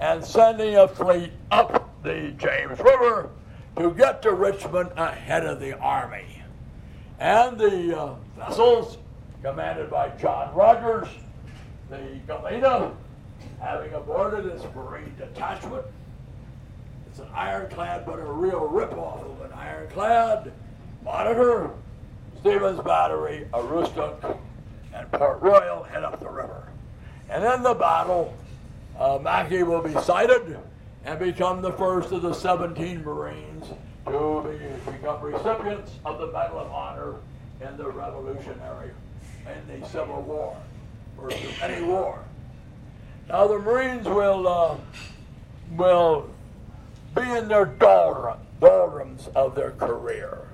and 0.00 0.24
sending 0.24 0.76
a 0.76 0.88
fleet 0.88 1.32
up 1.50 1.90
the 2.02 2.34
James 2.38 2.78
River 2.78 3.30
to 3.76 3.92
get 3.92 4.22
to 4.22 4.32
Richmond 4.32 4.90
ahead 4.96 5.46
of 5.46 5.60
the 5.60 5.78
Army 5.78 6.42
and 7.22 7.56
the 7.56 7.96
uh, 7.96 8.14
vessels 8.36 8.98
commanded 9.44 9.88
by 9.88 10.08
John 10.20 10.52
Rodgers, 10.54 11.06
the 11.88 12.18
Galena, 12.26 12.92
having 13.60 13.92
aborted 13.94 14.46
its 14.46 14.64
marine 14.74 15.14
detachment. 15.16 15.84
It's 17.12 17.20
an 17.20 17.28
ironclad, 17.34 18.06
but 18.06 18.18
a 18.18 18.24
real 18.24 18.60
ripoff 18.60 19.22
of 19.22 19.42
an 19.42 19.52
ironclad. 19.52 20.50
Monitor, 21.04 21.68
Stevens 22.40 22.80
Battery, 22.80 23.46
Aroostook, 23.52 24.38
and 24.94 25.12
Port 25.12 25.42
Royal 25.42 25.82
head 25.82 26.04
up 26.04 26.20
the 26.20 26.30
river. 26.30 26.68
And 27.28 27.44
in 27.44 27.62
the 27.62 27.74
battle, 27.74 28.34
uh, 28.98 29.18
Mackie 29.20 29.62
will 29.62 29.82
be 29.82 29.92
sighted 30.00 30.58
and 31.04 31.18
become 31.18 31.60
the 31.60 31.72
first 31.72 32.12
of 32.12 32.22
the 32.22 32.32
17 32.32 33.02
Marines 33.02 33.66
to 34.06 34.58
be, 34.86 34.92
become 34.92 35.20
recipients 35.20 35.92
of 36.06 36.18
the 36.18 36.28
Medal 36.28 36.60
of 36.60 36.72
Honor 36.72 37.16
in 37.60 37.76
the 37.76 37.90
Revolutionary, 37.90 38.90
in 39.46 39.80
the 39.82 39.86
Civil 39.88 40.22
War, 40.22 40.56
or 41.18 41.30
any 41.60 41.82
war. 41.84 42.24
Now 43.28 43.46
the 43.48 43.58
Marines 43.58 44.06
will 44.06 44.48
uh, 44.48 44.76
will 45.76 46.31
be 47.14 47.22
in 47.22 47.48
their 47.48 47.66
doldrum, 47.66 48.38
doldrums 48.60 49.28
of 49.34 49.54
their 49.54 49.72
career. 49.72 50.48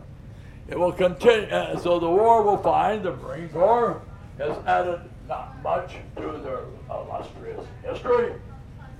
It 0.68 0.78
will 0.78 0.92
continue, 0.92 1.48
uh, 1.48 1.78
so 1.78 1.98
the 1.98 2.08
war 2.08 2.42
will 2.42 2.58
find 2.58 3.02
the 3.02 3.16
Marine 3.16 3.48
Corps 3.48 4.00
has 4.38 4.56
added 4.66 5.00
not 5.28 5.62
much 5.62 5.96
to 6.16 6.22
their 6.42 6.60
illustrious 6.90 7.64
history, 7.82 8.32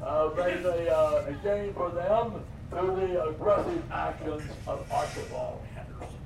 uh, 0.03 0.31
mainly 0.37 0.88
uh, 0.88 1.25
a 1.27 1.33
gain 1.42 1.75
for 1.75 1.90
them 1.90 2.42
through 2.71 2.97
the 2.97 3.25
aggressive 3.25 3.83
actions 3.92 4.42
of 4.66 4.90
Archibald 4.92 5.61
Henderson. 5.75 6.16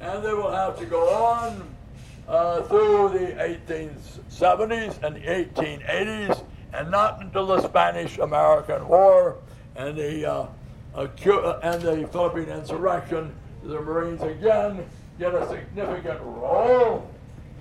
And 0.00 0.24
they 0.24 0.32
will 0.32 0.52
have 0.52 0.78
to 0.78 0.86
go 0.86 1.08
on 1.08 1.74
uh, 2.28 2.62
through 2.62 3.10
the 3.10 3.32
1870s 3.34 5.02
and 5.02 5.16
the 5.16 5.20
1880s, 5.20 6.44
and 6.72 6.90
not 6.90 7.22
until 7.22 7.46
the 7.46 7.66
Spanish-American 7.66 8.86
War 8.88 9.36
and 9.78 9.96
the 9.96 10.30
uh, 10.30 10.46
and 10.94 11.82
the 11.82 12.08
Philippine 12.12 12.48
insurrection, 12.48 13.34
the 13.62 13.80
Marines 13.80 14.20
again 14.22 14.84
get 15.18 15.34
a 15.34 15.48
significant 15.48 16.20
role 16.20 17.08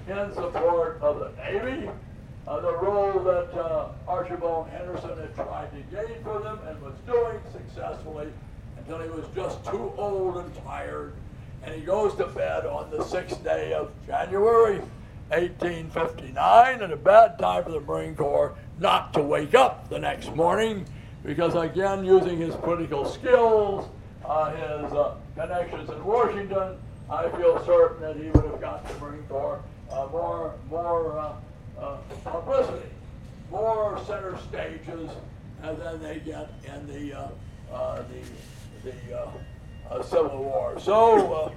in 0.08 0.34
support 0.34 1.00
of 1.02 1.20
the 1.20 1.32
Navy 1.42 1.90
uh, 2.48 2.62
the 2.62 2.78
role 2.78 3.20
that 3.20 3.54
uh, 3.60 3.90
Archibald 4.08 4.70
Henderson 4.70 5.18
had 5.18 5.36
tried 5.36 5.70
to 5.72 5.96
gain 5.96 6.24
for 6.24 6.40
them 6.40 6.60
and 6.68 6.82
was 6.82 6.94
doing 7.06 7.40
successfully 7.52 8.28
until 8.78 9.02
he 9.02 9.10
was 9.10 9.26
just 9.36 9.64
too 9.66 9.92
old 9.98 10.38
and 10.38 10.56
tired. 10.64 11.14
And 11.64 11.76
he 11.76 11.82
goes 11.82 12.16
to 12.16 12.28
bed 12.28 12.66
on 12.66 12.90
the 12.90 13.04
sixth 13.04 13.44
day 13.44 13.74
of 13.74 13.92
January, 14.06 14.80
1859, 15.30 16.82
and 16.82 16.94
a 16.94 16.96
bad 16.96 17.38
time 17.38 17.66
for 17.66 17.72
the 17.72 17.82
Marine 17.82 18.16
Corps 18.16 18.56
not 18.80 19.14
to 19.14 19.22
wake 19.22 19.54
up 19.54 19.90
the 19.90 20.00
next 20.00 20.34
morning 20.34 20.86
because, 21.24 21.56
again, 21.56 22.06
using 22.06 22.38
his 22.38 22.56
political 22.56 23.06
skills, 23.06 23.88
uh, 24.26 24.52
his 24.52 24.94
uh, 24.94 25.16
connections 25.36 25.90
in 25.90 26.04
Washington, 26.04 26.78
I 27.10 27.30
feel 27.30 27.64
certain 27.66 28.02
that 28.02 28.16
he 28.18 28.30
would 28.32 28.46
have 28.46 28.62
got 28.62 29.02
Marine 29.02 29.24
Corps 29.30 29.62
uh, 29.92 30.08
more, 30.12 30.56
more 30.70 31.18
uh, 31.18 31.34
uh, 31.80 31.98
publicity, 32.24 32.90
more 33.50 34.02
center 34.06 34.38
stages 34.50 35.10
then 35.62 36.02
they 36.02 36.20
get 36.20 36.50
in 36.66 36.88
the 36.88 37.18
uh, 37.18 38.02
the 38.84 38.92
the 39.90 40.04
Civil 40.04 40.44
War. 40.44 40.80
So 40.80 41.54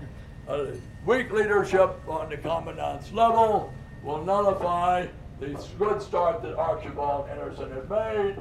weak 1.06 1.30
leadership 1.30 1.96
on 2.08 2.30
the 2.30 2.36
commandant's 2.36 3.12
level, 3.12 3.72
will 4.02 4.24
nullify 4.24 5.06
the 5.38 5.58
good 5.78 6.02
start 6.02 6.42
that 6.42 6.56
Archibald 6.56 7.28
Anderson 7.28 7.70
had 7.72 7.88
made. 7.90 8.36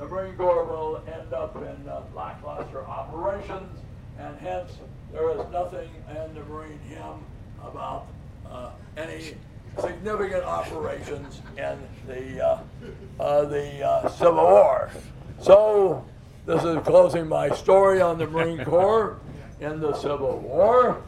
The 0.00 0.06
Marine 0.06 0.34
Corps 0.34 0.64
will 0.64 1.02
end 1.06 1.34
up 1.34 1.54
in 1.56 1.86
uh, 1.86 2.00
lackluster 2.16 2.86
operations, 2.86 3.78
and 4.18 4.34
hence 4.38 4.72
there 5.12 5.30
is 5.32 5.44
nothing 5.52 5.90
in 6.08 6.34
the 6.34 6.42
Marine 6.44 6.78
hymn 6.88 7.22
about 7.62 8.06
uh, 8.50 8.70
any 8.96 9.34
significant 9.78 10.42
operations 10.44 11.42
in 11.58 11.78
the 12.06 12.42
uh, 12.42 12.58
uh, 13.20 13.44
the 13.44 13.84
uh, 13.84 14.08
Civil 14.08 14.42
War. 14.42 14.90
So 15.38 16.02
this 16.46 16.64
is 16.64 16.78
closing 16.86 17.28
my 17.28 17.50
story 17.50 18.00
on 18.00 18.16
the 18.16 18.26
Marine 18.26 18.64
Corps 18.64 19.18
in 19.60 19.80
the 19.80 19.92
Civil 19.92 20.38
War. 20.38 21.02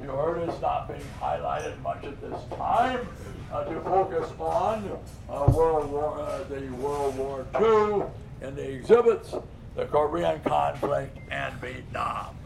You 0.00 0.08
heard 0.08 0.48
it's 0.48 0.62
not 0.62 0.88
being 0.88 1.04
highlighted 1.20 1.78
much 1.82 2.04
at 2.04 2.18
this 2.22 2.40
time 2.56 3.06
uh, 3.52 3.64
to 3.64 3.80
focus 3.82 4.32
on 4.38 4.98
uh, 5.28 5.44
World 5.52 5.90
War, 5.90 6.18
uh, 6.18 6.44
the 6.44 6.70
World 6.76 7.18
War 7.18 7.46
II 7.60 8.06
and 8.40 8.56
the 8.56 8.70
exhibits, 8.70 9.34
the 9.76 9.86
Korean 9.86 10.40
conflict, 10.40 11.18
and 11.30 11.54
Vietnam. 11.60 12.36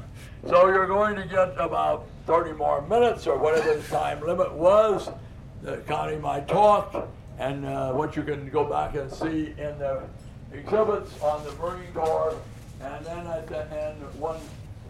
So 0.47 0.67
you're 0.69 0.87
going 0.87 1.17
to 1.17 1.25
get 1.25 1.55
about 1.59 2.07
30 2.27 2.53
more 2.53 2.83
minutes 2.83 3.27
or 3.27 3.39
whatever 3.39 3.75
the 3.75 3.83
time 3.89 4.21
limit 4.21 4.53
was, 4.53 5.09
counting 5.87 6.21
my 6.21 6.41
talk, 6.41 7.09
and 7.39 7.65
uh, 7.65 7.93
what 7.93 8.17
you 8.17 8.23
can 8.23 8.49
go 8.51 8.65
back 8.65 8.95
and 8.95 9.11
see 9.11 9.55
in 9.59 9.79
the 9.79 10.03
exhibits 10.53 11.21
on 11.21 11.45
the 11.45 11.53
Marine 11.53 11.93
Corps, 11.93 12.37
and 12.81 13.05
then 13.07 13.27
at 13.27 13.47
the 13.47 13.73
end, 13.73 14.01
one 14.19 14.39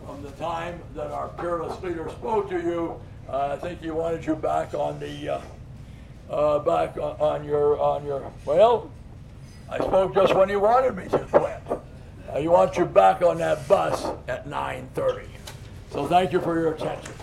from 0.05 0.23
the 0.23 0.31
time 0.33 0.81
that 0.95 1.11
our 1.11 1.29
peerless 1.29 1.81
leader 1.83 2.09
spoke 2.11 2.51
to 2.51 2.61
you, 2.61 3.01
uh, 3.29 3.53
I 3.53 3.57
think 3.57 3.81
he 3.81 3.91
wanted 3.91 4.27
you 4.27 4.35
back 4.35 4.75
on 4.75 5.01
the 5.01 5.29
uh, 5.29 5.41
uh, 6.31 6.59
back 6.59 6.97
on, 6.97 7.17
on, 7.21 7.45
your 7.45 7.79
on 7.81 8.05
your 8.05 8.31
well. 8.45 8.91
I 9.75 9.79
spoke 9.79 10.15
just 10.15 10.37
when 10.37 10.49
you 10.49 10.61
wanted 10.61 10.97
me 10.97 11.09
to, 11.09 11.19
Clint. 11.19 11.83
Uh, 12.33 12.39
you 12.39 12.53
want 12.53 12.77
you 12.77 12.85
back 12.85 13.23
on 13.23 13.39
that 13.39 13.67
bus 13.67 14.07
at 14.29 14.47
9:30. 14.47 15.27
So 15.91 16.07
thank 16.07 16.33
you 16.33 16.41
for 16.41 16.55
your 16.55 16.75
attention. 16.75 17.14